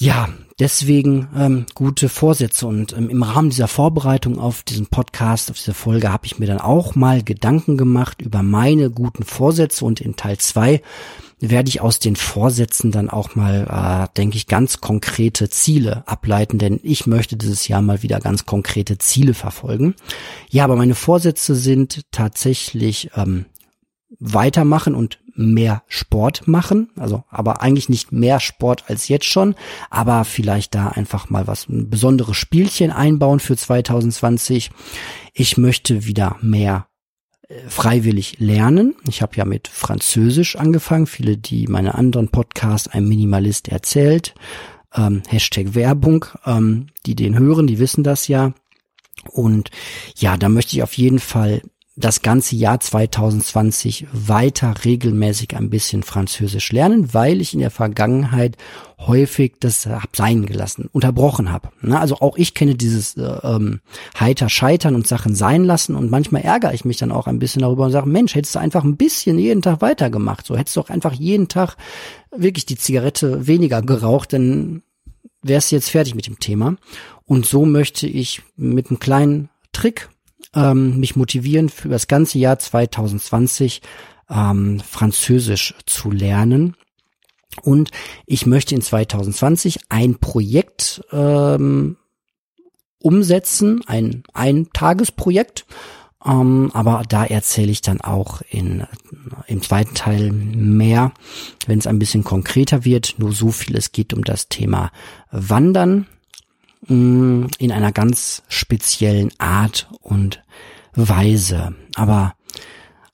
[0.00, 2.66] Ja, deswegen ähm, gute Vorsätze.
[2.66, 6.46] Und ähm, im Rahmen dieser Vorbereitung auf diesen Podcast, auf diese Folge, habe ich mir
[6.46, 9.84] dann auch mal Gedanken gemacht über meine guten Vorsätze.
[9.84, 10.80] Und in Teil zwei
[11.38, 16.56] werde ich aus den Vorsätzen dann auch mal, äh, denke ich, ganz konkrete Ziele ableiten,
[16.56, 19.94] denn ich möchte dieses Jahr mal wieder ganz konkrete Ziele verfolgen.
[20.48, 23.44] Ja, aber meine Vorsätze sind tatsächlich ähm,
[24.18, 29.55] weitermachen und mehr Sport machen, also aber eigentlich nicht mehr Sport als jetzt schon,
[29.90, 34.70] aber vielleicht da einfach mal was ein besonderes Spielchen einbauen für 2020.
[35.33, 36.87] Ich möchte wieder mehr
[37.68, 38.94] freiwillig lernen.
[39.09, 41.07] Ich habe ja mit Französisch angefangen.
[41.07, 44.35] Viele, die meine anderen Podcasts, ein Minimalist erzählt,
[44.94, 48.53] ähm, Hashtag Werbung, ähm, die den hören, die wissen das ja.
[49.29, 49.70] Und
[50.16, 51.62] ja, da möchte ich auf jeden Fall
[52.00, 58.56] das ganze Jahr 2020 weiter regelmäßig ein bisschen Französisch lernen, weil ich in der Vergangenheit
[58.98, 61.70] häufig das hab sein gelassen, unterbrochen habe.
[61.90, 63.80] Also auch ich kenne dieses äh, ähm,
[64.18, 67.62] heiter Scheitern und Sachen sein lassen und manchmal ärgere ich mich dann auch ein bisschen
[67.62, 70.80] darüber und sage, Mensch, hättest du einfach ein bisschen jeden Tag weitergemacht, so hättest du
[70.80, 71.76] doch einfach jeden Tag
[72.34, 74.82] wirklich die Zigarette weniger geraucht, dann
[75.42, 76.76] wärst du jetzt fertig mit dem Thema.
[77.24, 80.08] Und so möchte ich mit einem kleinen Trick
[80.54, 83.82] ähm, mich motivieren, für das ganze Jahr 2020
[84.28, 86.76] ähm, Französisch zu lernen.
[87.62, 87.90] Und
[88.26, 91.96] ich möchte in 2020 ein Projekt ähm,
[93.00, 95.66] umsetzen, ein Ein-Tagesprojekt.
[96.24, 98.86] Ähm, aber da erzähle ich dann auch in,
[99.46, 101.12] im zweiten Teil mehr,
[101.66, 103.14] wenn es ein bisschen konkreter wird.
[103.18, 104.92] Nur so viel, es geht um das Thema
[105.30, 106.06] Wandern
[106.90, 110.42] mh, in einer ganz speziellen Art und
[110.94, 111.74] Weise.
[111.94, 112.35] Aber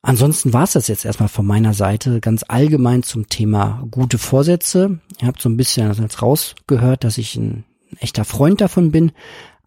[0.02, 5.00] ansonsten war es das jetzt erstmal von meiner Seite ganz allgemein zum Thema gute Vorsätze.
[5.20, 7.64] Ihr habt so ein bisschen rausgehört, dass ich ein
[8.00, 9.12] echter Freund davon bin,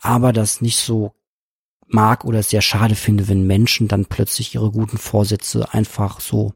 [0.01, 1.13] aber das nicht so
[1.87, 6.53] mag oder sehr schade finde, wenn Menschen dann plötzlich ihre guten Vorsätze einfach so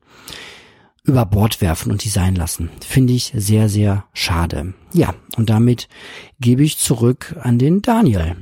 [1.04, 2.70] über Bord werfen und die sein lassen.
[2.86, 4.74] Finde ich sehr, sehr schade.
[4.94, 5.88] Ja, und damit
[6.40, 8.38] gebe ich zurück an den Daniel.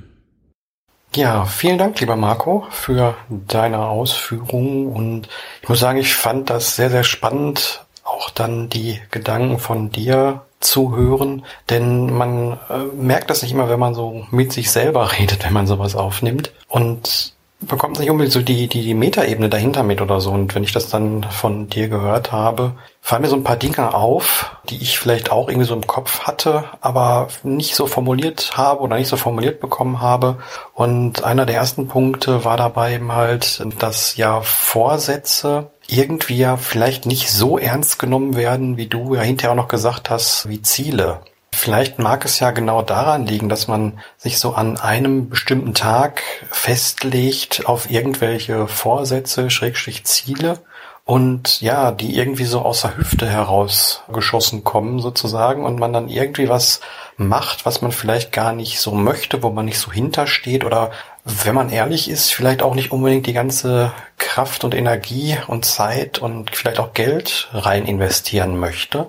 [1.16, 5.28] Ja, vielen Dank, lieber Marco, für deine Ausführungen und
[5.62, 10.46] ich muss sagen, ich fand das sehr, sehr spannend, auch dann die Gedanken von dir
[10.62, 15.12] zu hören, denn man äh, merkt das nicht immer, wenn man so mit sich selber
[15.12, 19.84] redet, wenn man sowas aufnimmt und bekommt nicht unbedingt so die, die, die Metaebene dahinter
[19.84, 20.32] mit oder so.
[20.32, 23.94] Und wenn ich das dann von dir gehört habe, fallen mir so ein paar Dinge
[23.94, 28.82] auf, die ich vielleicht auch irgendwie so im Kopf hatte, aber nicht so formuliert habe
[28.82, 30.38] oder nicht so formuliert bekommen habe.
[30.74, 37.06] Und einer der ersten Punkte war dabei eben halt, dass ja Vorsätze irgendwie ja vielleicht
[37.06, 41.22] nicht so ernst genommen werden, wie du ja hinterher auch noch gesagt hast, wie Ziele.
[41.54, 46.24] Vielleicht mag es ja genau daran liegen, dass man sich so an einem bestimmten Tag
[46.50, 50.60] festlegt auf irgendwelche Vorsätze, Schrägstrich Ziele
[51.04, 56.48] und ja, die irgendwie so aus der Hüfte herausgeschossen kommen sozusagen und man dann irgendwie
[56.48, 56.80] was
[57.18, 60.92] macht, was man vielleicht gar nicht so möchte, wo man nicht so hintersteht oder
[61.26, 66.20] wenn man ehrlich ist, vielleicht auch nicht unbedingt die ganze Kraft und Energie und Zeit
[66.20, 69.08] und vielleicht auch Geld rein investieren möchte.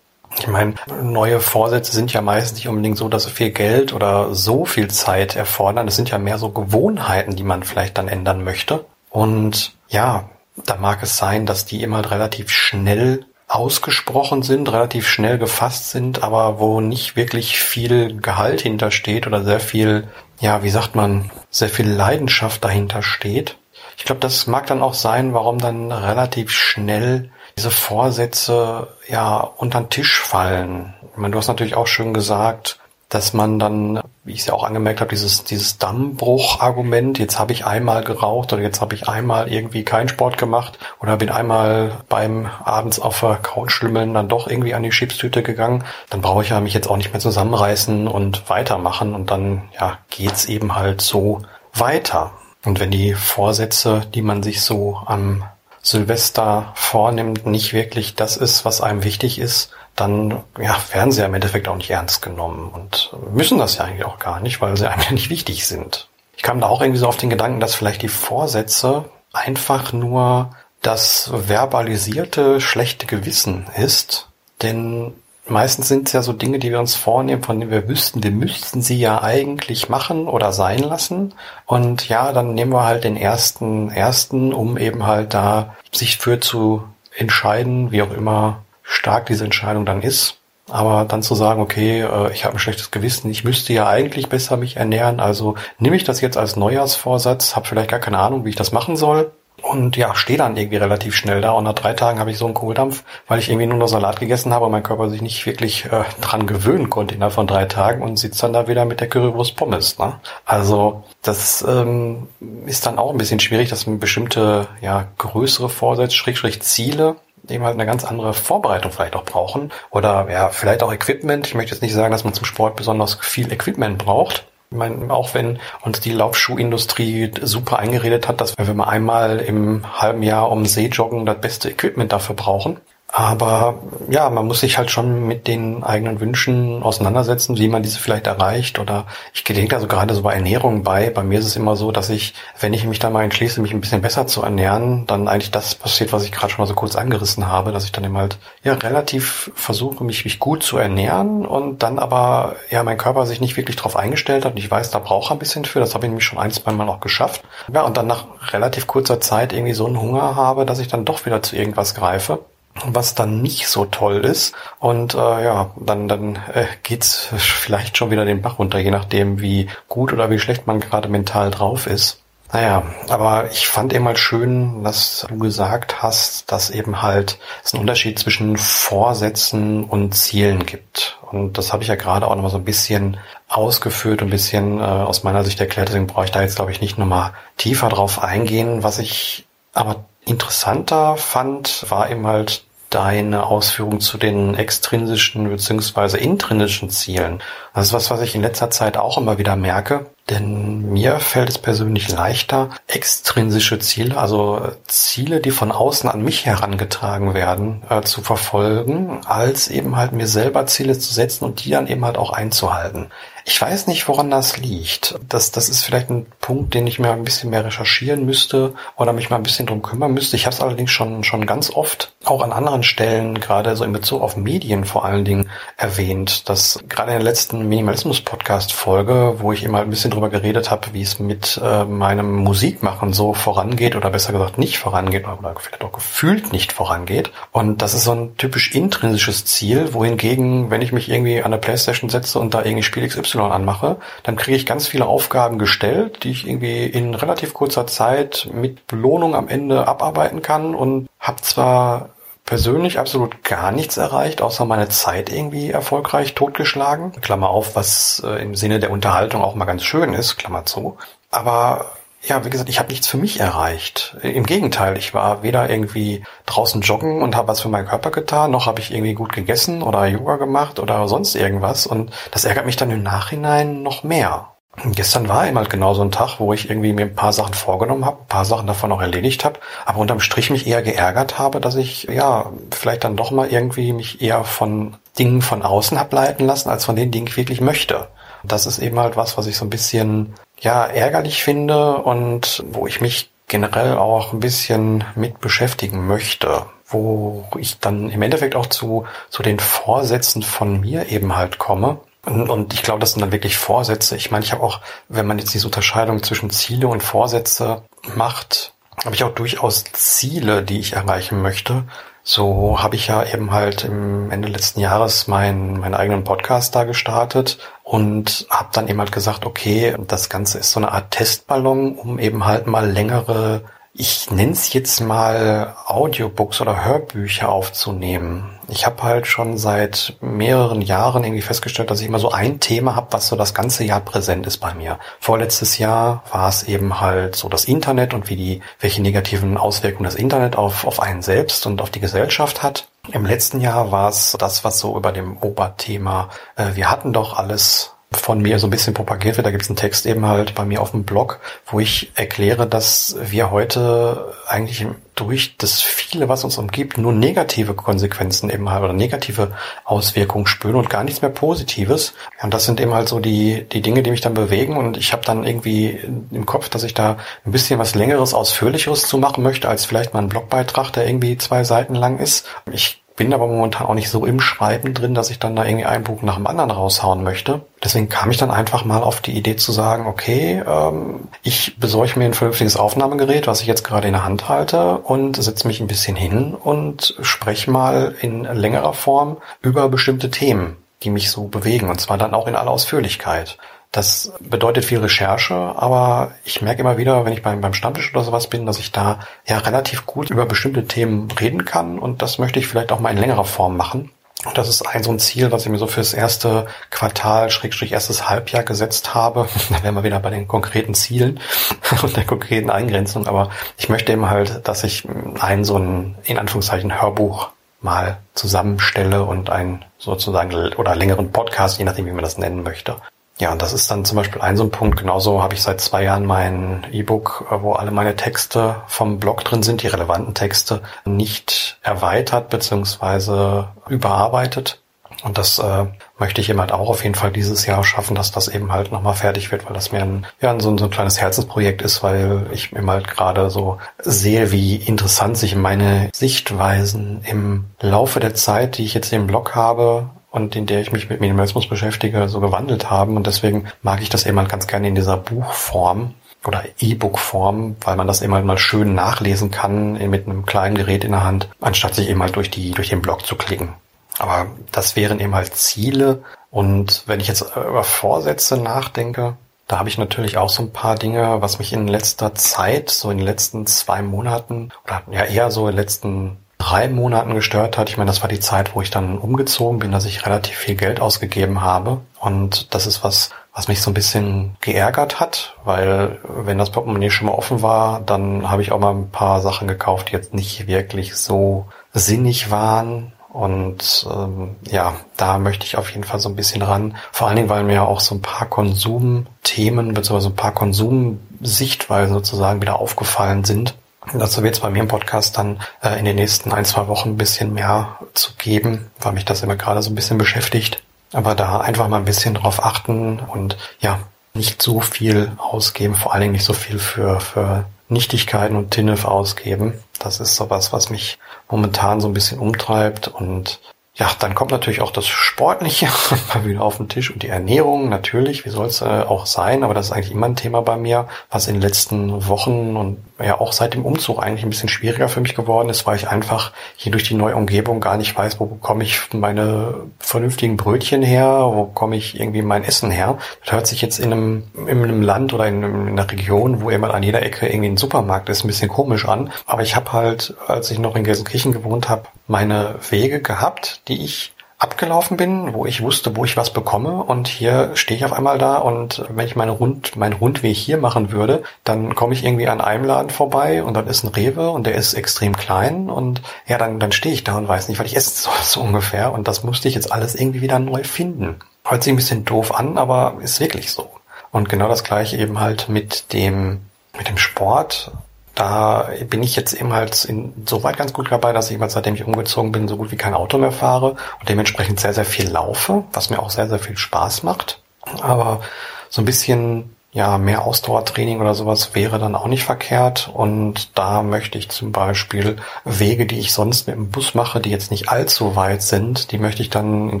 [0.38, 4.34] Ich meine, neue Vorsätze sind ja meistens nicht unbedingt so, dass sie viel Geld oder
[4.34, 5.88] so viel Zeit erfordern.
[5.88, 8.84] Es sind ja mehr so Gewohnheiten, die man vielleicht dann ändern möchte.
[9.10, 15.36] Und ja, da mag es sein, dass die immer relativ schnell ausgesprochen sind, relativ schnell
[15.36, 20.06] gefasst sind, aber wo nicht wirklich viel Gehalt hintersteht oder sehr viel,
[20.38, 23.56] ja, wie sagt man, sehr viel Leidenschaft dahinter steht.
[23.98, 27.30] Ich glaube, das mag dann auch sein, warum dann relativ schnell
[27.60, 30.94] diese Vorsätze ja unter den Tisch fallen.
[31.12, 32.78] Ich meine, du hast natürlich auch schön gesagt,
[33.10, 37.52] dass man dann, wie ich es ja auch angemerkt habe, dieses, dieses Dammbruch-Argument, jetzt habe
[37.52, 41.98] ich einmal geraucht oder jetzt habe ich einmal irgendwie keinen Sport gemacht oder bin einmal
[42.08, 46.42] beim abends auf der Couch schlimmeln dann doch irgendwie an die Chipstüte gegangen, dann brauche
[46.42, 50.76] ich ja mich jetzt auch nicht mehr zusammenreißen und weitermachen und dann ja geht's eben
[50.76, 51.42] halt so
[51.74, 52.32] weiter.
[52.64, 55.44] Und wenn die Vorsätze, die man sich so am
[55.82, 61.26] Silvester vornimmt, nicht wirklich das ist, was einem wichtig ist, dann ja, werden sie ja
[61.26, 64.76] im Endeffekt auch nicht ernst genommen und müssen das ja eigentlich auch gar nicht, weil
[64.76, 66.08] sie einem ja nicht wichtig sind.
[66.36, 70.50] Ich kam da auch irgendwie so auf den Gedanken, dass vielleicht die Vorsätze einfach nur
[70.82, 74.28] das verbalisierte schlechte Gewissen ist,
[74.62, 75.14] denn
[75.50, 78.30] meistens sind es ja so Dinge, die wir uns vornehmen, von denen wir wüssten, wir
[78.30, 81.34] müssten sie ja eigentlich machen oder sein lassen.
[81.66, 86.40] Und ja, dann nehmen wir halt den ersten, ersten, um eben halt da sich für
[86.40, 86.84] zu
[87.16, 90.36] entscheiden, wie auch immer stark diese Entscheidung dann ist.
[90.68, 94.28] Aber dann zu sagen, okay, äh, ich habe ein schlechtes Gewissen, ich müsste ja eigentlich
[94.28, 98.44] besser mich ernähren, also nehme ich das jetzt als Neujahrsvorsatz, habe vielleicht gar keine Ahnung,
[98.44, 99.32] wie ich das machen soll
[99.62, 102.46] und ja, stehe dann irgendwie relativ schnell da und nach drei Tagen habe ich so
[102.46, 105.46] einen Kohldampf, weil ich irgendwie nur noch Salat gegessen habe und mein Körper sich nicht
[105.46, 109.00] wirklich äh, dran gewöhnen konnte innerhalb von drei Tagen und sitzt dann da wieder mit
[109.00, 109.98] der Currywurst Pommes.
[109.98, 110.14] Ne?
[110.44, 112.28] Also das ähm,
[112.66, 117.16] ist dann auch ein bisschen schwierig, dass man bestimmte ja größere Vorsätze, Schrägstrich Ziele
[117.48, 121.46] eben halt eine ganz andere Vorbereitung vielleicht auch brauchen oder ja vielleicht auch Equipment.
[121.46, 125.34] Ich möchte jetzt nicht sagen, dass man zum Sport besonders viel Equipment braucht, meine, auch
[125.34, 130.64] wenn uns die Laufschuhindustrie super eingeredet hat, dass wir mal einmal im halben Jahr um
[130.64, 132.78] See joggen das beste Equipment dafür brauchen,
[133.12, 137.98] aber ja, man muss sich halt schon mit den eigenen Wünschen auseinandersetzen, wie man diese
[137.98, 138.78] vielleicht erreicht.
[138.78, 141.10] Oder ich gedenke also gerade so bei Ernährung bei.
[141.10, 143.72] Bei mir ist es immer so, dass ich, wenn ich mich dann mal entschließe, mich
[143.72, 146.74] ein bisschen besser zu ernähren, dann eigentlich das passiert, was ich gerade schon mal so
[146.74, 150.76] kurz angerissen habe, dass ich dann immer halt ja relativ versuche, mich, mich gut zu
[150.78, 154.70] ernähren und dann aber ja mein Körper sich nicht wirklich darauf eingestellt hat und ich
[154.70, 155.80] weiß, da braucht er ein bisschen für.
[155.80, 157.42] Das habe ich nämlich schon ein, zwei Mal auch geschafft.
[157.72, 161.04] Ja, und dann nach relativ kurzer Zeit irgendwie so einen Hunger habe, dass ich dann
[161.04, 162.38] doch wieder zu irgendwas greife
[162.84, 164.54] was dann nicht so toll ist.
[164.78, 169.40] Und äh, ja, dann, dann äh, geht's vielleicht schon wieder den Bach runter, je nachdem,
[169.40, 172.20] wie gut oder wie schlecht man gerade mental drauf ist.
[172.52, 177.72] Naja, aber ich fand eben halt schön, dass du gesagt hast, dass eben halt es
[177.72, 181.18] einen Unterschied zwischen Vorsätzen und Zielen gibt.
[181.30, 184.82] Und das habe ich ja gerade auch nochmal so ein bisschen ausgeführt, ein bisschen äh,
[184.82, 185.88] aus meiner Sicht erklärt.
[185.88, 188.82] Deswegen brauche ich da jetzt, glaube ich, nicht nochmal tiefer drauf eingehen.
[188.82, 196.18] Was ich aber interessanter fand, war eben halt deine Ausführung zu den extrinsischen bzw.
[196.18, 197.40] intrinsischen Zielen.
[197.72, 200.06] Das ist was, was ich in letzter Zeit auch immer wieder merke.
[200.28, 206.46] Denn mir fällt es persönlich leichter, extrinsische Ziele, also Ziele, die von außen an mich
[206.46, 211.70] herangetragen werden, äh, zu verfolgen, als eben halt mir selber Ziele zu setzen und die
[211.70, 213.10] dann eben halt auch einzuhalten.
[213.50, 215.18] Ich weiß nicht, woran das liegt.
[215.28, 219.12] Das, das ist vielleicht ein Punkt, den ich mir ein bisschen mehr recherchieren müsste oder
[219.12, 220.36] mich mal ein bisschen drum kümmern müsste.
[220.36, 223.92] Ich habe es allerdings schon, schon ganz oft, auch an anderen Stellen, gerade so in
[223.92, 229.64] Bezug auf Medien vor allen Dingen, erwähnt, dass gerade in der letzten Minimalismus-Podcast-Folge, wo ich
[229.64, 234.10] immer ein bisschen drüber geredet habe, wie es mit äh, meinem Musikmachen so vorangeht oder
[234.10, 237.32] besser gesagt nicht vorangeht oder vielleicht auch gefühlt nicht vorangeht.
[237.50, 241.58] Und das ist so ein typisch intrinsisches Ziel, wohingegen, wenn ich mich irgendwie an der
[241.58, 246.24] Playstation setze und da irgendwie Spiel XY anmache, dann kriege ich ganz viele Aufgaben gestellt,
[246.24, 251.40] die ich irgendwie in relativ kurzer Zeit mit Belohnung am Ende abarbeiten kann und habe
[251.42, 252.10] zwar
[252.44, 257.12] persönlich absolut gar nichts erreicht, außer meine Zeit irgendwie erfolgreich totgeschlagen.
[257.20, 260.96] Klammer auf, was äh, im Sinne der Unterhaltung auch mal ganz schön ist, Klammer zu.
[261.30, 264.16] Aber ja, wie gesagt, ich habe nichts für mich erreicht.
[264.22, 268.50] Im Gegenteil, ich war weder irgendwie draußen joggen und habe was für meinen Körper getan,
[268.50, 271.86] noch habe ich irgendwie gut gegessen oder Yoga gemacht oder sonst irgendwas.
[271.86, 274.48] Und das ärgert mich dann im Nachhinein noch mehr.
[274.84, 277.32] Und gestern war eben halt genau so ein Tag, wo ich irgendwie mir ein paar
[277.32, 280.82] Sachen vorgenommen habe, ein paar Sachen davon auch erledigt habe, aber unterm Strich mich eher
[280.82, 285.62] geärgert habe, dass ich ja vielleicht dann doch mal irgendwie mich eher von Dingen von
[285.62, 288.08] außen hab leiten lassen, als von den Dingen ich wirklich möchte.
[288.44, 292.86] Das ist eben halt was, was ich so ein bisschen ja ärgerlich finde und wo
[292.86, 298.66] ich mich generell auch ein bisschen mit beschäftigen möchte, wo ich dann im Endeffekt auch
[298.66, 302.00] zu, zu den Vorsätzen von mir eben halt komme.
[302.24, 304.16] Und, und ich glaube, das sind dann wirklich Vorsätze.
[304.16, 307.82] Ich meine, ich habe auch, wenn man jetzt diese Unterscheidung zwischen Ziele und Vorsätze
[308.14, 308.72] macht,
[309.04, 311.84] habe ich auch durchaus Ziele, die ich erreichen möchte.
[312.22, 316.84] So habe ich ja eben halt im Ende letzten Jahres meinen, meinen eigenen Podcast da
[316.84, 317.58] gestartet
[317.90, 322.20] und habe dann eben halt gesagt, okay, das Ganze ist so eine Art Testballon, um
[322.20, 328.58] eben halt mal längere ich nenne es jetzt mal Audiobooks oder Hörbücher aufzunehmen.
[328.68, 332.94] Ich habe halt schon seit mehreren Jahren irgendwie festgestellt, dass ich immer so ein Thema
[332.94, 335.00] habe, was so das ganze Jahr präsent ist bei mir.
[335.18, 340.04] Vorletztes Jahr war es eben halt so das Internet und wie die, welche negativen Auswirkungen
[340.04, 342.86] das Internet auf, auf einen selbst und auf die Gesellschaft hat.
[343.12, 347.36] Im letzten Jahr war es das, was so über dem Oberthema, äh, wir hatten doch
[347.36, 349.46] alles von mir so ein bisschen propagiert wird.
[349.46, 352.66] Da gibt es einen Text eben halt bei mir auf dem Blog, wo ich erkläre,
[352.66, 358.82] dass wir heute eigentlich durch das viele, was uns umgibt, nur negative Konsequenzen eben halt
[358.82, 359.52] oder negative
[359.84, 362.14] Auswirkungen spüren und gar nichts mehr Positives.
[362.42, 364.76] Und das sind eben halt so die, die Dinge, die mich dann bewegen.
[364.76, 366.00] Und ich habe dann irgendwie
[366.32, 370.14] im Kopf, dass ich da ein bisschen was Längeres, Ausführlicheres zu machen möchte, als vielleicht
[370.14, 372.46] mal ein Blogbeitrag, der irgendwie zwei Seiten lang ist.
[372.72, 375.84] Ich bin aber momentan auch nicht so im Schreiben drin, dass ich dann da irgendwie
[375.84, 377.60] ein Buch nach dem anderen raushauen möchte.
[377.84, 382.18] Deswegen kam ich dann einfach mal auf die Idee zu sagen, okay, ähm, ich besorge
[382.18, 385.80] mir ein vernünftiges Aufnahmegerät, was ich jetzt gerade in der Hand halte und setze mich
[385.80, 391.42] ein bisschen hin und spreche mal in längerer Form über bestimmte Themen, die mich so
[391.42, 393.58] bewegen und zwar dann auch in aller Ausführlichkeit.
[393.92, 398.22] Das bedeutet viel Recherche, aber ich merke immer wieder, wenn ich beim, beim Stammtisch oder
[398.22, 402.38] sowas bin, dass ich da ja relativ gut über bestimmte Themen reden kann und das
[402.38, 404.10] möchte ich vielleicht auch mal in längerer Form machen.
[404.46, 407.92] Und das ist ein so ein Ziel, was ich mir so fürs erste Quartal, Schrägstrich
[407.92, 409.48] erstes Halbjahr gesetzt habe.
[409.70, 411.40] Da wären wir wieder bei den konkreten Zielen
[412.02, 413.26] und der konkreten Eingrenzung.
[413.26, 415.06] Aber ich möchte eben halt, dass ich
[415.40, 417.50] ein so ein, in Anführungszeichen, Hörbuch
[417.82, 422.96] mal zusammenstelle und ein sozusagen oder längeren Podcast, je nachdem, wie man das nennen möchte.
[423.40, 424.98] Ja, das ist dann zum Beispiel ein so ein Punkt.
[424.98, 429.44] Genauso habe ich seit zwei Jahren mein E-Book, äh, wo alle meine Texte vom Blog
[429.44, 434.82] drin sind, die relevanten Texte, nicht erweitert beziehungsweise überarbeitet.
[435.24, 435.86] Und das äh,
[436.18, 438.92] möchte ich eben halt auch auf jeden Fall dieses Jahr schaffen, dass das eben halt
[438.92, 442.02] nochmal fertig wird, weil das mir ein, ja, so, ein, so ein kleines Herzensprojekt ist,
[442.02, 448.34] weil ich eben halt gerade so sehe, wie interessant sich meine Sichtweisen im Laufe der
[448.34, 452.28] Zeit, die ich jetzt im Blog habe, und in der ich mich mit Minimalismus beschäftige,
[452.28, 453.16] so gewandelt haben.
[453.16, 456.14] Und deswegen mag ich das eben halt ganz gerne in dieser Buchform
[456.46, 461.04] oder E-Book-Form, weil man das eben halt mal schön nachlesen kann mit einem kleinen Gerät
[461.04, 463.74] in der Hand, anstatt sich eben halt durch die, durch den Blog zu klicken.
[464.18, 466.22] Aber das wären eben halt Ziele.
[466.50, 470.96] Und wenn ich jetzt über Vorsätze nachdenke, da habe ich natürlich auch so ein paar
[470.96, 475.50] Dinge, was mich in letzter Zeit, so in den letzten zwei Monaten oder ja eher
[475.50, 477.88] so in den letzten drei Monaten gestört hat.
[477.88, 480.76] Ich meine, das war die Zeit, wo ich dann umgezogen bin, dass ich relativ viel
[480.76, 482.00] Geld ausgegeben habe.
[482.20, 487.10] Und das ist was, was mich so ein bisschen geärgert hat, weil wenn das Portemonnaie
[487.10, 490.34] schon mal offen war, dann habe ich auch mal ein paar Sachen gekauft, die jetzt
[490.34, 496.28] nicht wirklich so sinnig waren und ähm, ja, da möchte ich auf jeden Fall so
[496.28, 496.96] ein bisschen ran.
[497.12, 500.26] Vor allen Dingen, weil mir auch so ein paar Konsumthemen bzw.
[500.26, 503.76] ein paar Konsumsichtweisen sozusagen wieder aufgefallen sind.
[504.14, 507.10] Dazu wird es bei mir im Podcast dann äh, in den nächsten ein, zwei Wochen
[507.10, 510.82] ein bisschen mehr zu geben, weil mich das immer gerade so ein bisschen beschäftigt.
[511.12, 514.00] Aber da einfach mal ein bisschen drauf achten und ja,
[514.32, 519.04] nicht so viel ausgeben, vor allen Dingen nicht so viel für, für Nichtigkeiten und Tinnef
[519.04, 519.74] ausgeben.
[519.98, 521.18] Das ist sowas, was mich
[521.50, 523.60] momentan so ein bisschen umtreibt und
[523.94, 525.88] ja, dann kommt natürlich auch das Sportliche
[526.34, 529.64] mal wieder auf den Tisch und die Ernährung natürlich, wie soll es äh, auch sein,
[529.64, 532.98] aber das ist eigentlich immer ein Thema bei mir, was in den letzten Wochen und
[533.22, 536.08] ja auch seit dem Umzug eigentlich ein bisschen schwieriger für mich geworden ist, weil ich
[536.08, 541.02] einfach hier durch die neue Umgebung gar nicht weiß, wo bekomme ich meine vernünftigen Brötchen
[541.02, 543.18] her, wo komme ich irgendwie mein Essen her.
[543.44, 546.70] Das hört sich jetzt in einem, in einem Land oder in, in einer Region, wo
[546.70, 549.30] immer an jeder Ecke irgendwie ein Supermarkt ist, ein bisschen komisch an.
[549.46, 554.02] Aber ich habe halt, als ich noch in Gelsenkirchen gewohnt habe, meine Wege gehabt, die
[554.02, 558.12] ich abgelaufen bin, wo ich wusste, wo ich was bekomme und hier stehe ich auf
[558.12, 562.24] einmal da und wenn ich meine Rund, meinen Rundweg hier machen würde, dann komme ich
[562.24, 565.88] irgendwie an einem Laden vorbei und dann ist ein Rewe und der ist extrem klein
[565.88, 568.60] und ja, dann, dann stehe ich da und weiß nicht, was ich essen soll, so
[568.60, 571.36] ungefähr und das musste ich jetzt alles irgendwie wieder neu finden.
[571.64, 573.90] Hört sich ein bisschen doof an, aber ist wirklich so.
[574.30, 576.60] Und genau das gleiche eben halt mit dem,
[576.96, 577.92] mit dem Sport
[578.40, 582.04] da bin ich jetzt eben halt insoweit ganz gut dabei, dass ich mal seitdem ich
[582.04, 585.84] umgezogen bin, so gut wie kein Auto mehr fahre und dementsprechend sehr, sehr viel laufe,
[585.92, 587.60] was mir auch sehr, sehr viel Spaß macht.
[588.00, 588.40] Aber
[588.88, 593.10] so ein bisschen ja, mehr Ausdauertraining oder sowas wäre dann auch nicht verkehrt.
[593.12, 597.50] Und da möchte ich zum Beispiel Wege, die ich sonst mit dem Bus mache, die
[597.50, 600.00] jetzt nicht allzu weit sind, die möchte ich dann in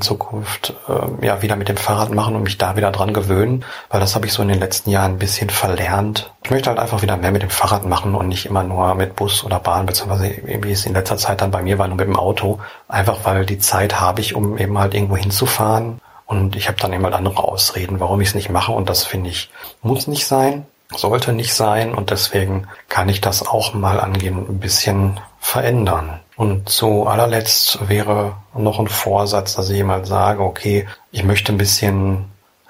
[0.00, 3.98] Zukunft äh, ja wieder mit dem Fahrrad machen und mich da wieder dran gewöhnen, weil
[3.98, 6.32] das habe ich so in den letzten Jahren ein bisschen verlernt.
[6.44, 9.16] Ich möchte halt einfach wieder mehr mit dem Fahrrad machen und nicht immer nur mit
[9.16, 12.06] Bus oder Bahn, beziehungsweise wie es in letzter Zeit dann bei mir war, nur mit
[12.06, 12.60] dem Auto.
[12.86, 16.00] Einfach weil die Zeit habe ich, um eben halt irgendwo hinzufahren
[16.30, 18.70] und ich habe dann immer andere Ausreden, warum ich es nicht mache.
[18.70, 19.50] Und das finde ich,
[19.82, 20.64] muss nicht sein,
[20.94, 21.92] sollte nicht sein.
[21.92, 26.20] Und deswegen kann ich das auch mal angehen, ein bisschen verändern.
[26.36, 31.58] Und zu allerletzt wäre noch ein Vorsatz, dass ich mal sage, okay, ich möchte ein
[31.58, 32.26] bisschen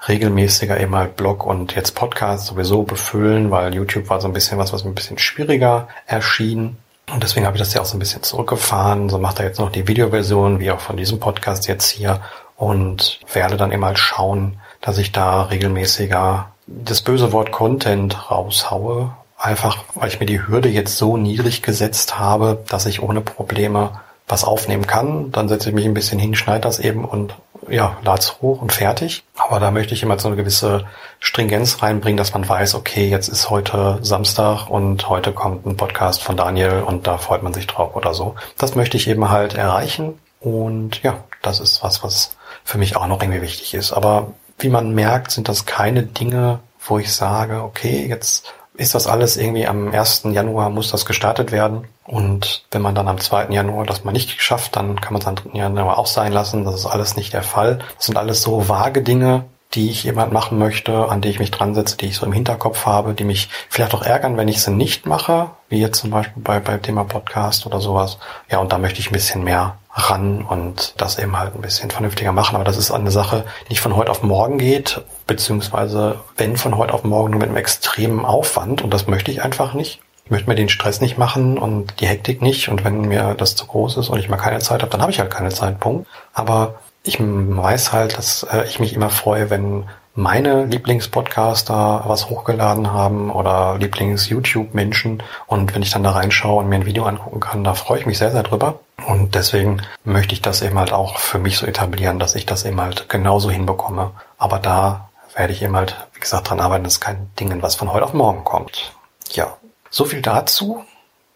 [0.07, 4.57] regelmäßiger eben halt Blog und jetzt Podcast sowieso befüllen, weil YouTube war so ein bisschen
[4.57, 6.77] was, was mir ein bisschen schwieriger erschien.
[7.13, 9.07] Und deswegen habe ich das ja auch so ein bisschen zurückgefahren.
[9.09, 12.21] So macht er jetzt noch die Videoversion, wie auch von diesem Podcast jetzt hier
[12.61, 19.15] und werde dann immer schauen, dass ich da regelmäßiger das böse Wort Content raushaue.
[19.35, 23.99] Einfach, weil ich mir die Hürde jetzt so niedrig gesetzt habe, dass ich ohne Probleme
[24.27, 25.31] was aufnehmen kann.
[25.31, 27.33] Dann setze ich mich ein bisschen hin, schneide das eben und
[27.67, 29.23] ja, lad's hoch und fertig.
[29.35, 30.85] Aber da möchte ich immer so eine gewisse
[31.19, 36.21] Stringenz reinbringen, dass man weiß, okay, jetzt ist heute Samstag und heute kommt ein Podcast
[36.21, 38.35] von Daniel und da freut man sich drauf oder so.
[38.59, 40.19] Das möchte ich eben halt erreichen.
[40.39, 43.91] Und ja, das ist was, was für mich auch noch irgendwie wichtig ist.
[43.91, 49.07] Aber wie man merkt, sind das keine Dinge, wo ich sage, okay, jetzt ist das
[49.07, 50.23] alles irgendwie am 1.
[50.31, 51.87] Januar muss das gestartet werden.
[52.05, 53.49] Und wenn man dann am 2.
[53.49, 55.57] Januar das mal nicht geschafft, dann kann man es am 3.
[55.57, 56.65] Januar auch sein lassen.
[56.65, 57.79] Das ist alles nicht der Fall.
[57.97, 61.51] Das sind alles so vage Dinge, die ich jemand machen möchte, an die ich mich
[61.51, 64.61] dran setze, die ich so im Hinterkopf habe, die mich vielleicht auch ärgern, wenn ich
[64.61, 68.17] sie nicht mache, wie jetzt zum Beispiel bei, beim Thema Podcast oder sowas.
[68.49, 71.89] Ja, und da möchte ich ein bisschen mehr ran und das eben halt ein bisschen
[71.89, 72.55] vernünftiger machen.
[72.55, 76.77] Aber das ist eine Sache, die nicht von heute auf morgen geht, beziehungsweise wenn von
[76.77, 80.01] heute auf morgen nur mit einem extremen Aufwand und das möchte ich einfach nicht.
[80.25, 83.55] Ich möchte mir den Stress nicht machen und die Hektik nicht und wenn mir das
[83.55, 86.07] zu groß ist und ich mal keine Zeit habe, dann habe ich halt keine Zeitpunkt.
[86.33, 92.91] Aber ich weiß halt, dass äh, ich mich immer freue, wenn meine Lieblingspodcaster was hochgeladen
[92.91, 95.23] haben oder Lieblings-YouTube-Menschen.
[95.47, 98.05] Und wenn ich dann da reinschaue und mir ein Video angucken kann, da freue ich
[98.05, 98.79] mich sehr, sehr drüber.
[99.07, 102.65] Und deswegen möchte ich das eben halt auch für mich so etablieren, dass ich das
[102.65, 104.11] eben halt genauso hinbekomme.
[104.37, 106.83] Aber da werde ich eben halt, wie gesagt, dran arbeiten.
[106.83, 108.93] Das ist kein Ding, was von heute auf morgen kommt.
[109.31, 109.57] Ja,
[109.89, 110.83] so viel dazu.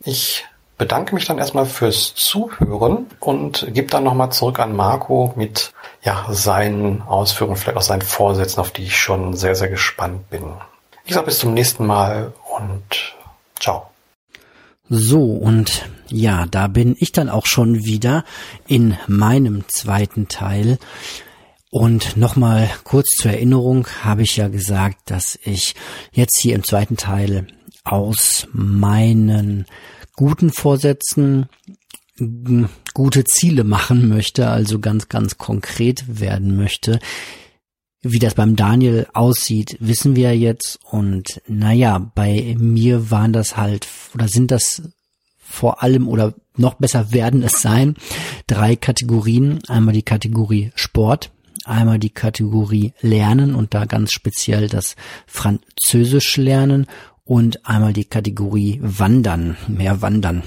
[0.04, 0.46] Ich
[0.78, 5.74] bedanke mich dann erstmal fürs Zuhören und gebe dann nochmal zurück an Marco mit
[6.04, 10.44] ja, seinen Ausführungen, vielleicht auch seinen Vorsätzen, auf die ich schon sehr, sehr gespannt bin.
[11.06, 13.16] Ich sage bis zum nächsten Mal und
[13.60, 13.88] ciao.
[14.90, 18.24] So, und ja, da bin ich dann auch schon wieder
[18.68, 20.78] in meinem zweiten Teil.
[21.72, 25.76] Und nochmal kurz zur Erinnerung habe ich ja gesagt, dass ich
[26.12, 27.48] jetzt hier im zweiten Teil
[27.84, 29.66] aus meinen
[30.16, 31.48] guten Vorsätzen
[32.94, 37.00] gute Ziele machen möchte, also ganz, ganz konkret werden möchte.
[38.02, 40.80] Wie das beim Daniel aussieht, wissen wir jetzt.
[40.90, 44.84] Und naja, bei mir waren das halt, oder sind das
[45.38, 47.96] vor allem oder noch besser werden es sein,
[48.48, 49.60] drei Kategorien.
[49.68, 51.32] Einmal die Kategorie Sport,
[51.66, 54.96] einmal die Kategorie Lernen und da ganz speziell das
[55.28, 56.88] Französisch lernen
[57.26, 60.44] und einmal die Kategorie Wandern, mehr Wandern.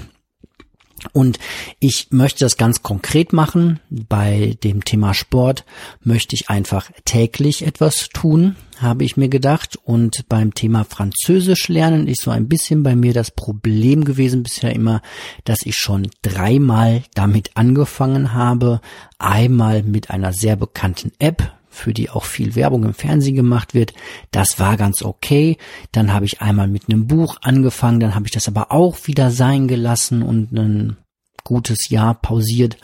[1.13, 1.39] Und
[1.79, 3.79] ich möchte das ganz konkret machen.
[3.89, 5.65] Bei dem Thema Sport
[6.03, 9.77] möchte ich einfach täglich etwas tun, habe ich mir gedacht.
[9.83, 14.73] Und beim Thema Französisch lernen ist so ein bisschen bei mir das Problem gewesen bisher
[14.73, 15.01] immer,
[15.45, 18.81] dass ich schon dreimal damit angefangen habe.
[19.17, 23.93] Einmal mit einer sehr bekannten App, für die auch viel Werbung im Fernsehen gemacht wird.
[24.31, 25.57] Das war ganz okay.
[25.91, 29.31] Dann habe ich einmal mit einem Buch angefangen, dann habe ich das aber auch wieder
[29.31, 30.97] sein gelassen und ein
[31.43, 32.77] gutes Jahr pausiert.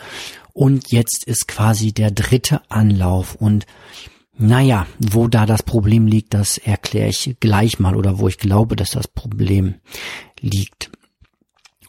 [0.53, 3.65] Und jetzt ist quasi der dritte Anlauf und
[4.37, 8.75] naja, wo da das Problem liegt, das erkläre ich gleich mal oder wo ich glaube,
[8.75, 9.75] dass das Problem
[10.39, 10.91] liegt.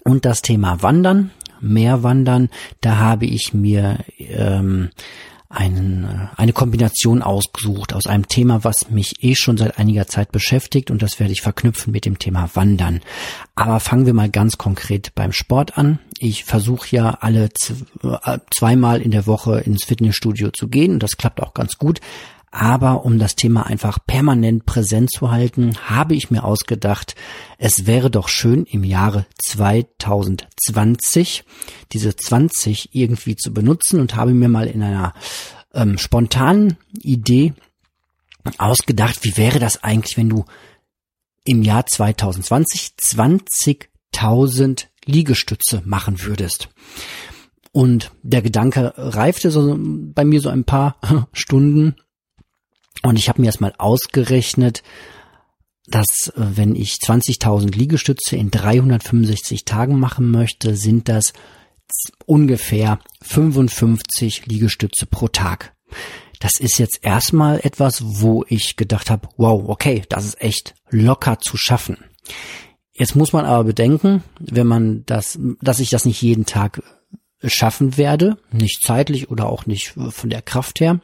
[0.05, 2.49] Und das Thema Wandern, mehr Wandern,
[2.81, 4.91] da habe ich mir ähm,
[5.49, 10.33] einen, äh, eine Kombination ausgesucht aus einem Thema, was mich eh schon seit einiger Zeit
[10.33, 13.01] beschäftigt und das werde ich verknüpfen mit dem Thema Wandern.
[13.55, 15.99] Aber fangen wir mal ganz konkret beim Sport an.
[16.19, 17.51] Ich versuche ja alle
[18.03, 22.01] äh, zweimal in der Woche ins Fitnessstudio zu gehen und das klappt auch ganz gut.
[22.59, 27.15] Aber um das Thema einfach permanent präsent zu halten, habe ich mir ausgedacht,
[27.59, 31.45] es wäre doch schön im Jahre 2020
[31.93, 35.13] diese 20 irgendwie zu benutzen und habe mir mal in einer
[35.75, 37.53] ähm, spontanen Idee
[38.57, 40.47] ausgedacht, wie wäre das eigentlich, wenn du
[41.45, 46.71] im Jahr 2020 20.000 Liegestütze machen würdest.
[47.71, 50.97] Und der Gedanke reifte so bei mir so ein paar
[51.35, 51.97] Stunden
[53.03, 54.83] und ich habe mir erstmal ausgerechnet,
[55.87, 61.33] dass äh, wenn ich 20.000 Liegestütze in 365 Tagen machen möchte, sind das
[62.25, 65.75] ungefähr 55 Liegestütze pro Tag.
[66.41, 71.39] Das ist jetzt erstmal etwas, wo ich gedacht habe, wow, okay, das ist echt locker
[71.39, 71.97] zu schaffen.
[72.93, 76.83] Jetzt muss man aber bedenken, wenn man das, dass ich das nicht jeden Tag
[77.45, 81.01] schaffen werde, nicht zeitlich oder auch nicht von der Kraft her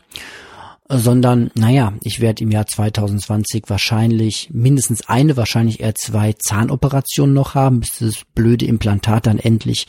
[0.89, 7.55] sondern naja, ich werde im Jahr 2020 wahrscheinlich mindestens eine, wahrscheinlich eher zwei Zahnoperationen noch
[7.55, 9.87] haben, bis das blöde Implantat dann endlich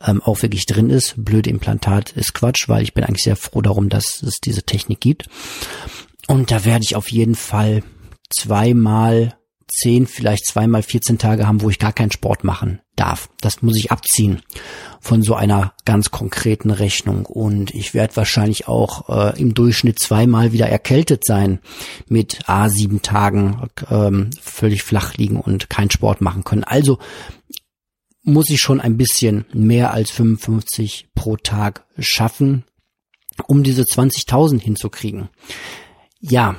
[0.00, 1.14] ähm, auch wirklich drin ist.
[1.16, 5.00] Blöde Implantat ist Quatsch, weil ich bin eigentlich sehr froh darum, dass es diese Technik
[5.00, 5.28] gibt.
[6.28, 7.82] Und da werde ich auf jeden Fall
[8.30, 9.36] zweimal
[9.68, 13.28] zehn, vielleicht zweimal 14 Tage haben, wo ich gar keinen Sport machen darf.
[13.40, 14.42] Das muss ich abziehen
[15.00, 17.26] von so einer ganz konkreten Rechnung.
[17.26, 21.60] Und ich werde wahrscheinlich auch äh, im Durchschnitt zweimal wieder erkältet sein
[22.08, 26.64] mit A sieben Tagen ähm, völlig flach liegen und keinen Sport machen können.
[26.64, 26.98] Also
[28.22, 32.64] muss ich schon ein bisschen mehr als 55 pro Tag schaffen,
[33.46, 35.28] um diese 20.000 hinzukriegen.
[36.20, 36.56] Ja,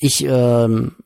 [0.00, 0.96] ich ähm,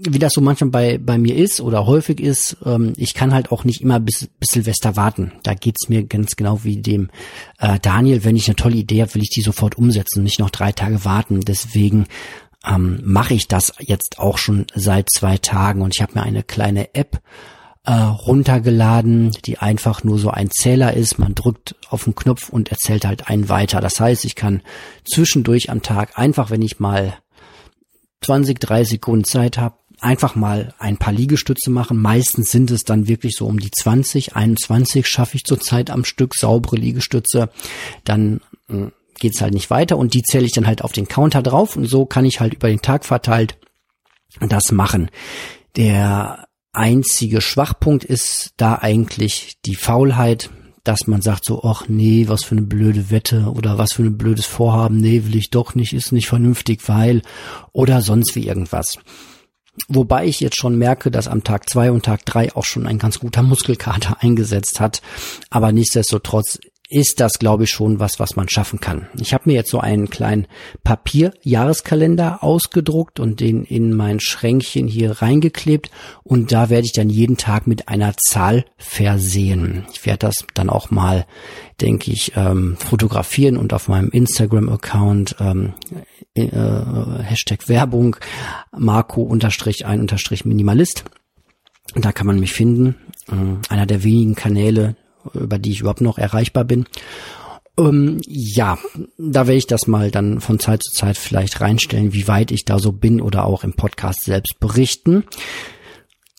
[0.00, 3.52] wie das so manchmal bei, bei mir ist oder häufig ist, ähm, ich kann halt
[3.52, 5.32] auch nicht immer bis, bis Silvester warten.
[5.42, 7.10] Da geht's mir ganz genau wie dem
[7.58, 8.24] äh, Daniel.
[8.24, 10.72] Wenn ich eine tolle Idee habe, will ich die sofort umsetzen und nicht noch drei
[10.72, 11.40] Tage warten.
[11.40, 12.06] Deswegen
[12.66, 16.42] ähm, mache ich das jetzt auch schon seit zwei Tagen und ich habe mir eine
[16.42, 17.20] kleine App
[17.84, 21.18] äh, runtergeladen, die einfach nur so ein Zähler ist.
[21.18, 23.80] Man drückt auf den Knopf und erzählt halt einen weiter.
[23.80, 24.62] Das heißt, ich kann
[25.04, 27.14] zwischendurch am Tag einfach, wenn ich mal
[28.22, 32.00] 20, 30 Sekunden Zeit habe, einfach mal ein paar Liegestütze machen.
[32.00, 36.34] Meistens sind es dann wirklich so um die 20, 21 schaffe ich zurzeit am Stück
[36.34, 37.50] saubere Liegestütze.
[38.04, 41.42] Dann hm, geht's halt nicht weiter und die zähle ich dann halt auf den Counter
[41.42, 43.56] drauf und so kann ich halt über den Tag verteilt
[44.40, 45.10] das machen.
[45.76, 50.50] Der einzige Schwachpunkt ist da eigentlich die Faulheit,
[50.82, 54.18] dass man sagt so, ach nee, was für eine blöde Wette oder was für ein
[54.18, 57.22] blödes Vorhaben, nee, will ich doch nicht, ist nicht vernünftig, weil
[57.72, 58.98] oder sonst wie irgendwas.
[59.88, 62.98] Wobei ich jetzt schon merke, dass am Tag zwei und Tag drei auch schon ein
[62.98, 65.02] ganz guter Muskelkater eingesetzt hat.
[65.50, 66.58] Aber nichtsdestotrotz
[66.94, 69.08] ist das, glaube ich, schon was, was man schaffen kann.
[69.20, 70.46] Ich habe mir jetzt so einen kleinen
[70.84, 75.90] Papier-Jahreskalender ausgedruckt und den in mein Schränkchen hier reingeklebt
[76.22, 79.86] und da werde ich dann jeden Tag mit einer Zahl versehen.
[79.92, 81.26] Ich werde das dann auch mal,
[81.80, 85.74] denke ich, ähm, fotografieren und auf meinem Instagram-Account ähm,
[86.34, 86.48] äh,
[87.22, 88.14] Hashtag Werbung
[88.70, 91.04] Marco unterstrich ein unterstrich Minimalist.
[91.96, 92.94] Da kann man mich finden.
[93.28, 94.94] Äh, einer der wenigen Kanäle,
[95.32, 96.86] über die ich überhaupt noch erreichbar bin.
[97.76, 98.78] Ähm, ja,
[99.18, 102.64] da werde ich das mal dann von Zeit zu Zeit vielleicht reinstellen, wie weit ich
[102.64, 105.24] da so bin oder auch im Podcast selbst berichten.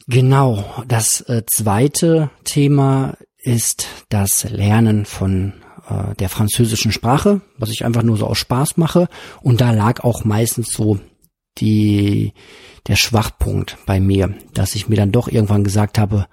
[0.08, 5.54] Genau, das äh, zweite Thema ist das Lernen von
[5.90, 9.08] äh, der französischen Sprache, was ich einfach nur so aus Spaß mache.
[9.42, 11.00] Und da lag auch meistens so
[11.58, 12.34] die,
[12.88, 16.28] der Schwachpunkt bei mir, dass ich mir dann doch irgendwann gesagt habe,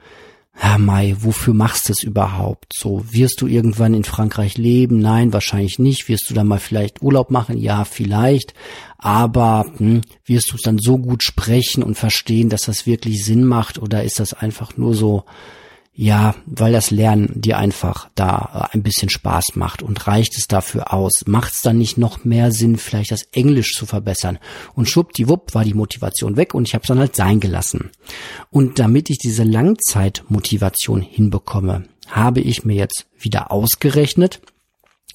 [0.54, 2.72] Herr Mai, wofür machst du es überhaupt?
[2.74, 4.98] So, wirst du irgendwann in Frankreich leben?
[5.00, 6.08] Nein, wahrscheinlich nicht.
[6.08, 7.56] Wirst du dann mal vielleicht Urlaub machen?
[7.56, 8.54] Ja, vielleicht.
[8.98, 13.44] Aber hm, wirst du es dann so gut sprechen und verstehen, dass das wirklich Sinn
[13.44, 13.78] macht?
[13.78, 15.24] Oder ist das einfach nur so,
[15.94, 20.48] ja, weil das Lernen dir einfach da äh, ein bisschen Spaß macht und reicht es
[20.48, 21.24] dafür aus?
[21.26, 24.38] Macht es dann nicht noch mehr Sinn, vielleicht das Englisch zu verbessern?
[24.74, 27.90] Und schwuppdiwupp war die Motivation weg und ich habe es dann halt sein gelassen.
[28.50, 34.40] Und damit ich diese Langzeitmotivation hinbekomme, habe ich mir jetzt wieder ausgerechnet,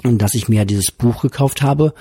[0.03, 1.95] dass ich mir dieses Buch gekauft habe,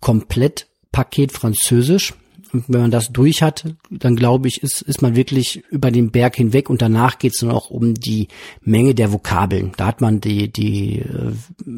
[0.00, 2.14] komplett Paket Französisch
[2.54, 6.12] und wenn man das durch hat, dann glaube ich, ist, ist man wirklich über den
[6.12, 8.28] Berg hinweg und danach geht es nur noch um die
[8.62, 9.72] Menge der Vokabeln.
[9.76, 11.32] Da hat man die, die äh,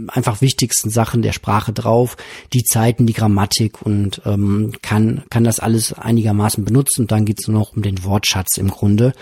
[0.09, 2.19] einfach wichtigsten Sachen der Sprache drauf,
[2.53, 7.03] die Zeiten, die Grammatik und ähm, kann, kann das alles einigermaßen benutzen.
[7.03, 9.15] Und dann geht es nur noch um den Wortschatz im Grunde.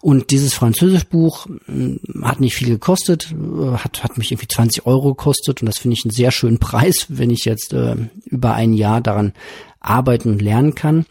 [0.00, 5.14] Und dieses Französischbuch hm, hat nicht viel gekostet, äh, hat, hat mich irgendwie 20 Euro
[5.14, 7.94] gekostet und das finde ich einen sehr schönen Preis, wenn ich jetzt äh,
[8.24, 9.34] über ein Jahr daran
[9.86, 11.06] arbeiten und lernen kann.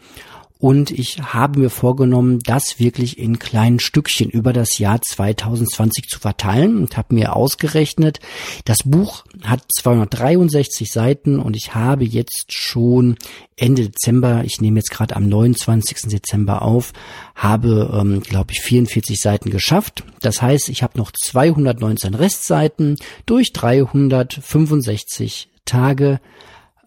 [0.58, 6.18] Und ich habe mir vorgenommen, das wirklich in kleinen Stückchen über das Jahr 2020 zu
[6.18, 8.20] verteilen und habe mir ausgerechnet,
[8.64, 13.16] das Buch hat 263 Seiten und ich habe jetzt schon
[13.56, 16.08] Ende Dezember, ich nehme jetzt gerade am 29.
[16.08, 16.94] Dezember auf,
[17.34, 20.04] habe, ähm, glaube ich, 44 Seiten geschafft.
[20.20, 22.96] Das heißt, ich habe noch 219 Restseiten
[23.26, 26.18] durch 365 Tage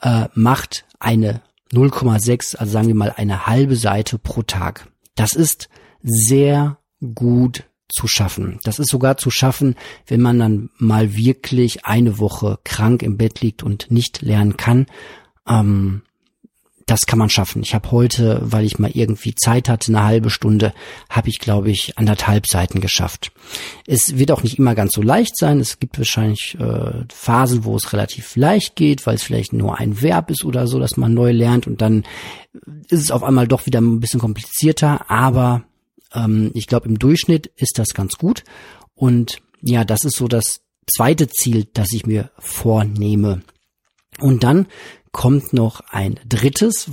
[0.02, 1.42] äh, macht eine
[1.74, 4.88] 0,6, also sagen wir mal eine halbe Seite pro Tag.
[5.16, 5.70] Das ist
[6.02, 6.78] sehr
[7.14, 8.60] gut zu schaffen.
[8.64, 9.76] Das ist sogar zu schaffen,
[10.08, 14.86] wenn man dann mal wirklich eine Woche krank im Bett liegt und nicht lernen kann.
[15.48, 16.04] Ähm,
[16.90, 17.62] das kann man schaffen.
[17.62, 20.74] Ich habe heute, weil ich mal irgendwie Zeit hatte, eine halbe Stunde,
[21.08, 23.32] habe ich, glaube ich, anderthalb Seiten geschafft.
[23.86, 25.60] Es wird auch nicht immer ganz so leicht sein.
[25.60, 30.02] Es gibt wahrscheinlich äh, Phasen, wo es relativ leicht geht, weil es vielleicht nur ein
[30.02, 32.06] Verb ist oder so, dass man neu lernt und dann
[32.90, 35.12] ist es auf einmal doch wieder ein bisschen komplizierter.
[35.12, 35.64] Aber
[36.16, 38.44] ähm, ich glaube, im Durchschnitt ist das ganz gut.
[38.96, 43.44] Und ja, das ist so das zweite Ziel, das ich mir vornehme.
[44.20, 44.68] Und dann
[45.12, 46.90] kommt noch ein drittes.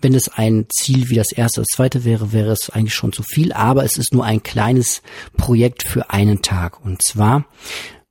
[0.00, 3.22] Wenn es ein Ziel wie das erste, das zweite wäre, wäre es eigentlich schon zu
[3.22, 5.02] viel, aber es ist nur ein kleines
[5.36, 6.82] Projekt für einen Tag.
[6.84, 7.44] Und zwar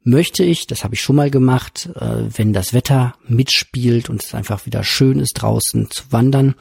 [0.03, 4.33] möchte ich, das habe ich schon mal gemacht, äh, wenn das Wetter mitspielt und es
[4.33, 6.55] einfach wieder schön ist, draußen zu wandern.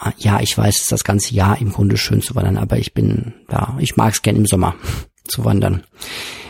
[0.00, 2.78] Äh, ja, ich weiß, es ist das ganze Jahr im Grunde schön zu wandern, aber
[2.78, 4.74] ich bin da, ich mag es gern im Sommer
[5.24, 5.84] zu wandern.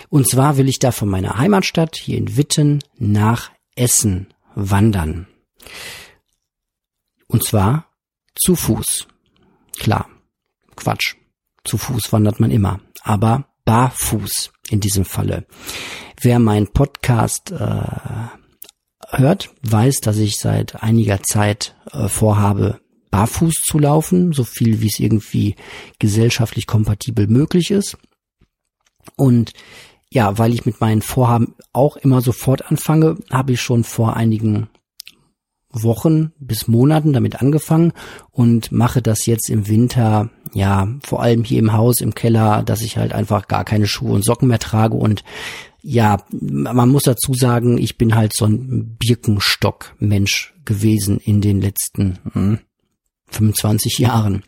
[0.08, 5.26] Und zwar will ich da von meiner Heimatstadt hier in Witten nach Essen wandern.
[7.26, 7.86] Und zwar
[8.34, 9.06] zu Fuß.
[9.78, 10.08] Klar,
[10.76, 11.16] Quatsch.
[11.64, 15.46] Zu Fuß wandert man immer, aber barfuß in diesem Falle.
[16.20, 17.82] Wer meinen Podcast äh,
[19.10, 24.86] hört, weiß, dass ich seit einiger Zeit äh, vorhabe, barfuß zu laufen, so viel wie
[24.86, 25.56] es irgendwie
[25.98, 27.96] gesellschaftlich kompatibel möglich ist.
[29.16, 29.52] Und
[30.10, 34.68] ja, weil ich mit meinen Vorhaben auch immer sofort anfange, habe ich schon vor einigen
[35.82, 37.92] Wochen bis Monaten damit angefangen
[38.30, 42.82] und mache das jetzt im Winter, ja, vor allem hier im Haus, im Keller, dass
[42.82, 45.24] ich halt einfach gar keine Schuhe und Socken mehr trage und
[45.82, 52.18] ja, man muss dazu sagen, ich bin halt so ein Birkenstock-Mensch gewesen in den letzten
[52.32, 52.58] hm,
[53.28, 54.44] 25 Jahren.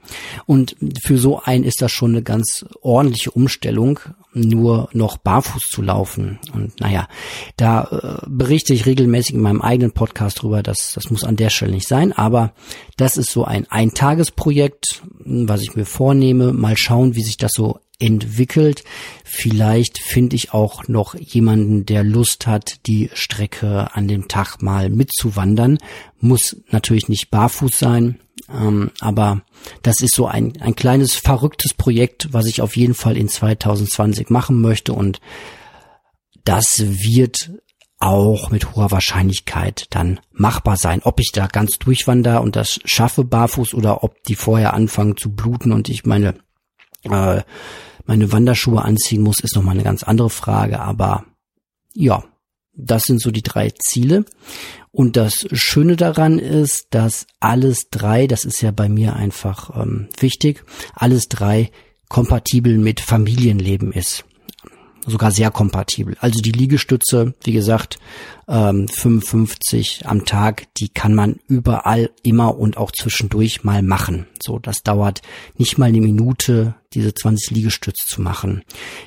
[0.47, 4.01] Und für so einen ist das schon eine ganz ordentliche Umstellung,
[4.33, 6.39] nur noch barfuß zu laufen.
[6.53, 7.09] Und naja,
[7.57, 11.51] da äh, berichte ich regelmäßig in meinem eigenen Podcast drüber, dass das muss an der
[11.51, 12.13] Stelle nicht sein.
[12.13, 12.53] Aber
[12.97, 16.53] das ist so ein Eintagesprojekt, was ich mir vornehme.
[16.53, 18.85] Mal schauen, wie sich das so entwickelt.
[19.25, 24.89] Vielleicht finde ich auch noch jemanden, der Lust hat, die Strecke an dem Tag mal
[24.89, 25.79] mitzuwandern.
[26.21, 28.19] Muss natürlich nicht barfuß sein,
[28.53, 29.43] ähm, aber
[29.83, 34.31] das ist so ein, ein kleines verrücktes Projekt, was ich auf jeden Fall in 2020
[34.31, 35.21] machen möchte und
[36.45, 37.51] das wird
[38.01, 41.01] auch mit hoher Wahrscheinlichkeit dann machbar sein.
[41.03, 45.35] Ob ich da ganz durchwander und das schaffe barfuß oder ob die vorher anfangen zu
[45.35, 46.35] bluten und ich meine
[47.03, 47.43] äh,
[48.09, 50.81] meine Wanderschuhe anziehen muss, ist nochmal eine ganz andere Frage.
[50.81, 51.27] Aber
[51.93, 52.25] ja,
[52.79, 54.25] das sind so die drei Ziele.
[54.91, 60.09] Und das Schöne daran ist, dass alles drei, das ist ja bei mir einfach ähm,
[60.19, 60.65] wichtig,
[60.95, 61.71] alles drei
[62.09, 64.25] kompatibel mit Familienleben ist
[65.11, 66.17] sogar sehr kompatibel.
[66.21, 67.99] Also die Liegestütze, wie gesagt,
[68.47, 74.27] ähm, 55 am Tag, die kann man überall immer und auch zwischendurch mal machen.
[74.43, 75.23] So, das dauert
[75.57, 78.63] nicht mal eine Minute, diese 20 Liegestütze zu machen.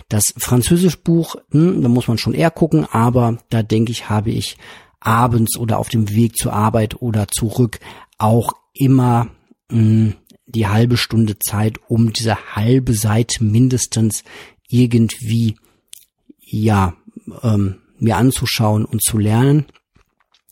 [0.10, 4.58] Das Französischbuch, hm, da muss man schon eher gucken, aber da denke ich, habe ich
[5.00, 7.80] abends oder auf dem Weg zur Arbeit oder zurück
[8.18, 9.30] auch immer
[9.70, 14.24] hm, die halbe Stunde Zeit, um diese halbe Seite mindestens
[14.70, 15.56] irgendwie
[16.52, 16.94] ja,
[17.44, 19.66] ähm, mir anzuschauen und zu lernen.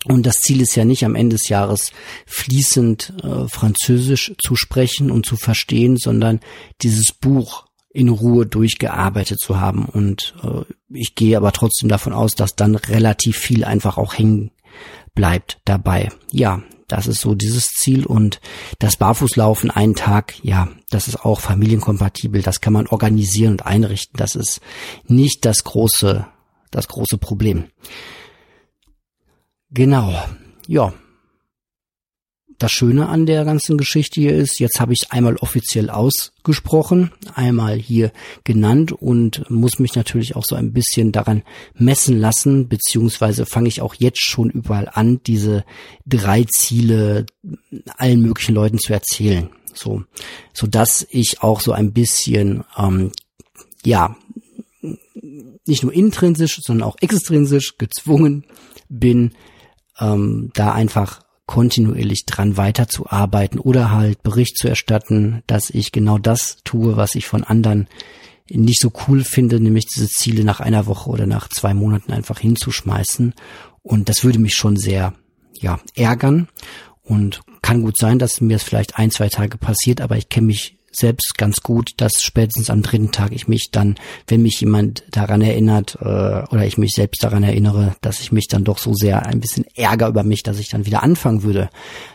[0.06, 1.92] Und das Ziel ist ja nicht am Ende des Jahres
[2.26, 6.40] fließend äh, Französisch zu sprechen und zu verstehen, sondern
[6.82, 9.86] dieses Buch in Ruhe durchgearbeitet zu haben.
[9.86, 14.52] Und äh, ich gehe aber trotzdem davon aus, dass dann relativ viel einfach auch hängen
[15.16, 16.10] bleibt dabei.
[16.32, 18.42] Ja, das ist so dieses Ziel und
[18.80, 22.42] das Barfußlaufen einen Tag, ja, das ist auch familienkompatibel.
[22.42, 24.18] Das kann man organisieren und einrichten.
[24.18, 24.60] Das ist
[25.06, 26.28] nicht das große,
[26.72, 27.66] das große Problem.
[29.72, 30.14] Genau.
[30.68, 30.94] Ja,
[32.60, 37.12] das Schöne an der ganzen Geschichte hier ist, jetzt habe ich es einmal offiziell ausgesprochen,
[37.34, 38.12] einmal hier
[38.44, 41.44] genannt und muss mich natürlich auch so ein bisschen daran
[41.74, 45.64] messen lassen, beziehungsweise fange ich auch jetzt schon überall an, diese
[46.06, 47.26] drei Ziele
[47.98, 49.50] allen möglichen Leuten zu erzählen.
[49.74, 50.04] So,
[50.54, 53.12] so dass ich auch so ein bisschen, ähm,
[53.86, 54.18] ja,
[55.66, 58.44] nicht nur intrinsisch, sondern auch extrinsisch gezwungen
[58.90, 59.32] bin,
[60.00, 66.58] ähm, da einfach kontinuierlich dran weiterzuarbeiten oder halt Bericht zu erstatten, dass ich genau das
[66.64, 67.88] tue, was ich von anderen
[68.52, 72.38] nicht so cool finde, nämlich diese Ziele nach einer Woche oder nach zwei Monaten einfach
[72.38, 73.34] hinzuschmeißen.
[73.82, 75.16] Und das würde mich schon sehr,
[75.60, 76.50] ja, ärgern.
[77.02, 80.46] Und kann gut sein, dass mir es vielleicht ein, zwei Tage passiert, aber ich kenne
[80.46, 83.96] mich selbst ganz gut, dass spätestens am dritten Tag ich mich dann,
[84.28, 88.48] wenn mich jemand daran erinnert äh, oder ich mich selbst daran erinnere, dass ich mich
[88.48, 91.70] dann doch so sehr ein bisschen ärger über mich, dass ich dann wieder anfangen würde.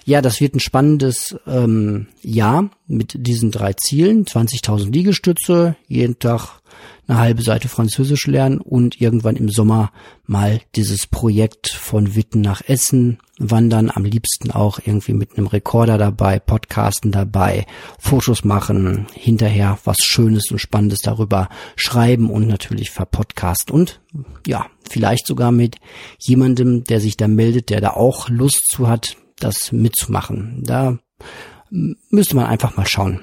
[0.05, 4.25] Ja, das wird ein spannendes ähm, Jahr mit diesen drei Zielen.
[4.25, 6.61] 20.000 Liegestütze, jeden Tag
[7.07, 9.93] eine halbe Seite Französisch lernen und irgendwann im Sommer
[10.27, 15.99] mal dieses Projekt von Witten nach Essen wandern, am liebsten auch irgendwie mit einem Rekorder
[15.99, 17.67] dabei, Podcasten dabei,
[17.99, 24.01] Fotos machen, hinterher was Schönes und Spannendes darüber schreiben und natürlich verpodcasten und
[24.47, 25.77] ja, vielleicht sogar mit
[26.19, 30.63] jemandem, der sich da meldet, der da auch Lust zu hat, das mitzumachen.
[30.65, 30.99] Da
[31.71, 33.21] müsste man einfach mal schauen.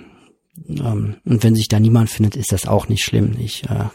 [0.68, 3.36] Ähm, und wenn sich da niemand findet, ist das auch nicht schlimm.
[3.39, 3.86] Ich äh,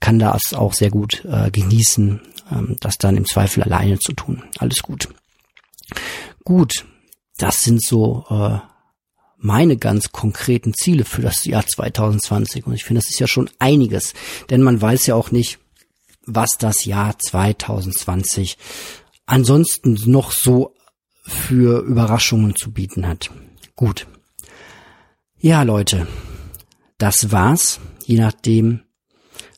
[0.00, 2.20] kann das auch sehr gut äh, genießen,
[2.50, 4.42] ähm, das dann im Zweifel alleine zu tun.
[4.58, 5.08] Alles gut.
[6.44, 6.86] Gut,
[7.36, 8.58] das sind so äh,
[9.38, 12.66] meine ganz konkreten Ziele für das Jahr 2020.
[12.66, 14.14] Und ich finde, das ist ja schon einiges.
[14.50, 15.58] Denn man weiß ja auch nicht,
[16.26, 18.56] was das Jahr 2020
[19.26, 20.74] ansonsten noch so
[21.26, 23.30] für Überraschungen zu bieten hat.
[23.76, 24.06] Gut.
[25.38, 26.06] Ja, Leute,
[26.98, 27.80] das war's.
[28.04, 28.80] Je nachdem,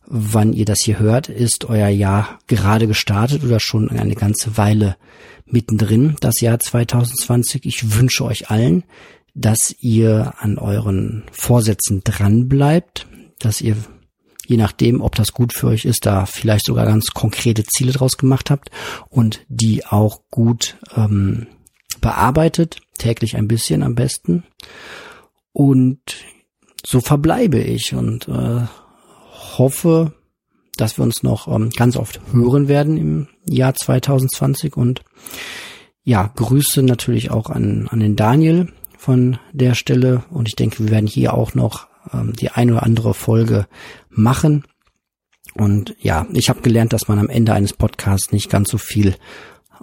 [0.07, 4.97] wann ihr das hier hört, ist euer Jahr gerade gestartet oder schon eine ganze Weile
[5.47, 7.65] mittendrin, das Jahr 2020.
[7.65, 8.85] Ich wünsche euch allen,
[9.35, 13.07] dass ihr an euren Vorsätzen dran bleibt,
[13.39, 13.77] dass ihr
[14.47, 18.17] je nachdem, ob das gut für euch ist, da vielleicht sogar ganz konkrete Ziele draus
[18.17, 18.71] gemacht habt
[19.09, 21.49] und die auch gut ähm,
[22.01, 24.45] bearbeitet, täglich ein bisschen am besten.
[25.53, 26.01] Und
[26.85, 28.67] so verbleibe ich und äh,
[29.59, 30.13] hoffe,
[30.77, 35.03] dass wir uns noch ähm, ganz oft hören werden im Jahr 2020 und
[36.05, 40.91] ja, Grüße natürlich auch an, an den Daniel von der Stelle und ich denke, wir
[40.91, 43.67] werden hier auch noch ähm, die ein oder andere Folge
[44.09, 44.65] machen.
[45.55, 49.17] Und ja, ich habe gelernt, dass man am Ende eines Podcasts nicht ganz so viel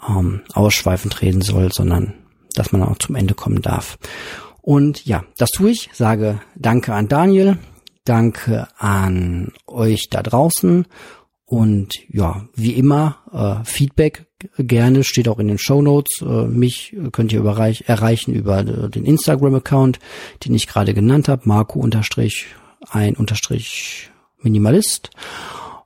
[0.08, 2.14] ähm, ausschweifend reden soll, sondern
[2.54, 3.98] dass man auch zum Ende kommen darf.
[4.62, 5.90] Und ja, das tue ich.
[5.94, 7.58] Sage Danke an Daniel,
[8.06, 10.86] danke an euch da draußen
[11.46, 14.26] und ja, wie immer, äh, Feedback
[14.58, 16.22] gerne, steht auch in den Show Notes.
[16.22, 20.00] Äh, mich könnt ihr überreich, erreichen über äh, den Instagram-Account,
[20.46, 22.48] den ich gerade genannt habe, Marco unterstrich
[22.90, 24.10] ein unterstrich
[24.42, 25.12] Minimalist.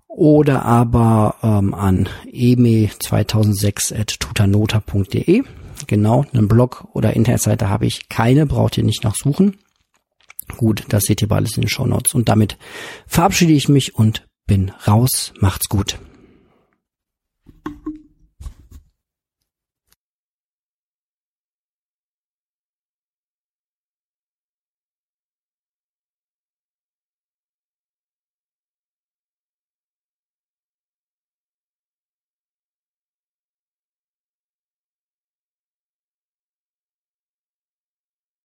[0.07, 5.43] Oder aber ähm, an eme2006 at tutanota.de.
[5.85, 9.57] Genau, einen Blog oder Internetseite habe ich keine, braucht ihr nicht nachsuchen.
[10.55, 12.13] Gut, das seht ihr beides in den Show Notes.
[12.13, 12.57] Und damit
[13.05, 15.33] verabschiede ich mich und bin raus.
[15.39, 15.99] Macht's gut.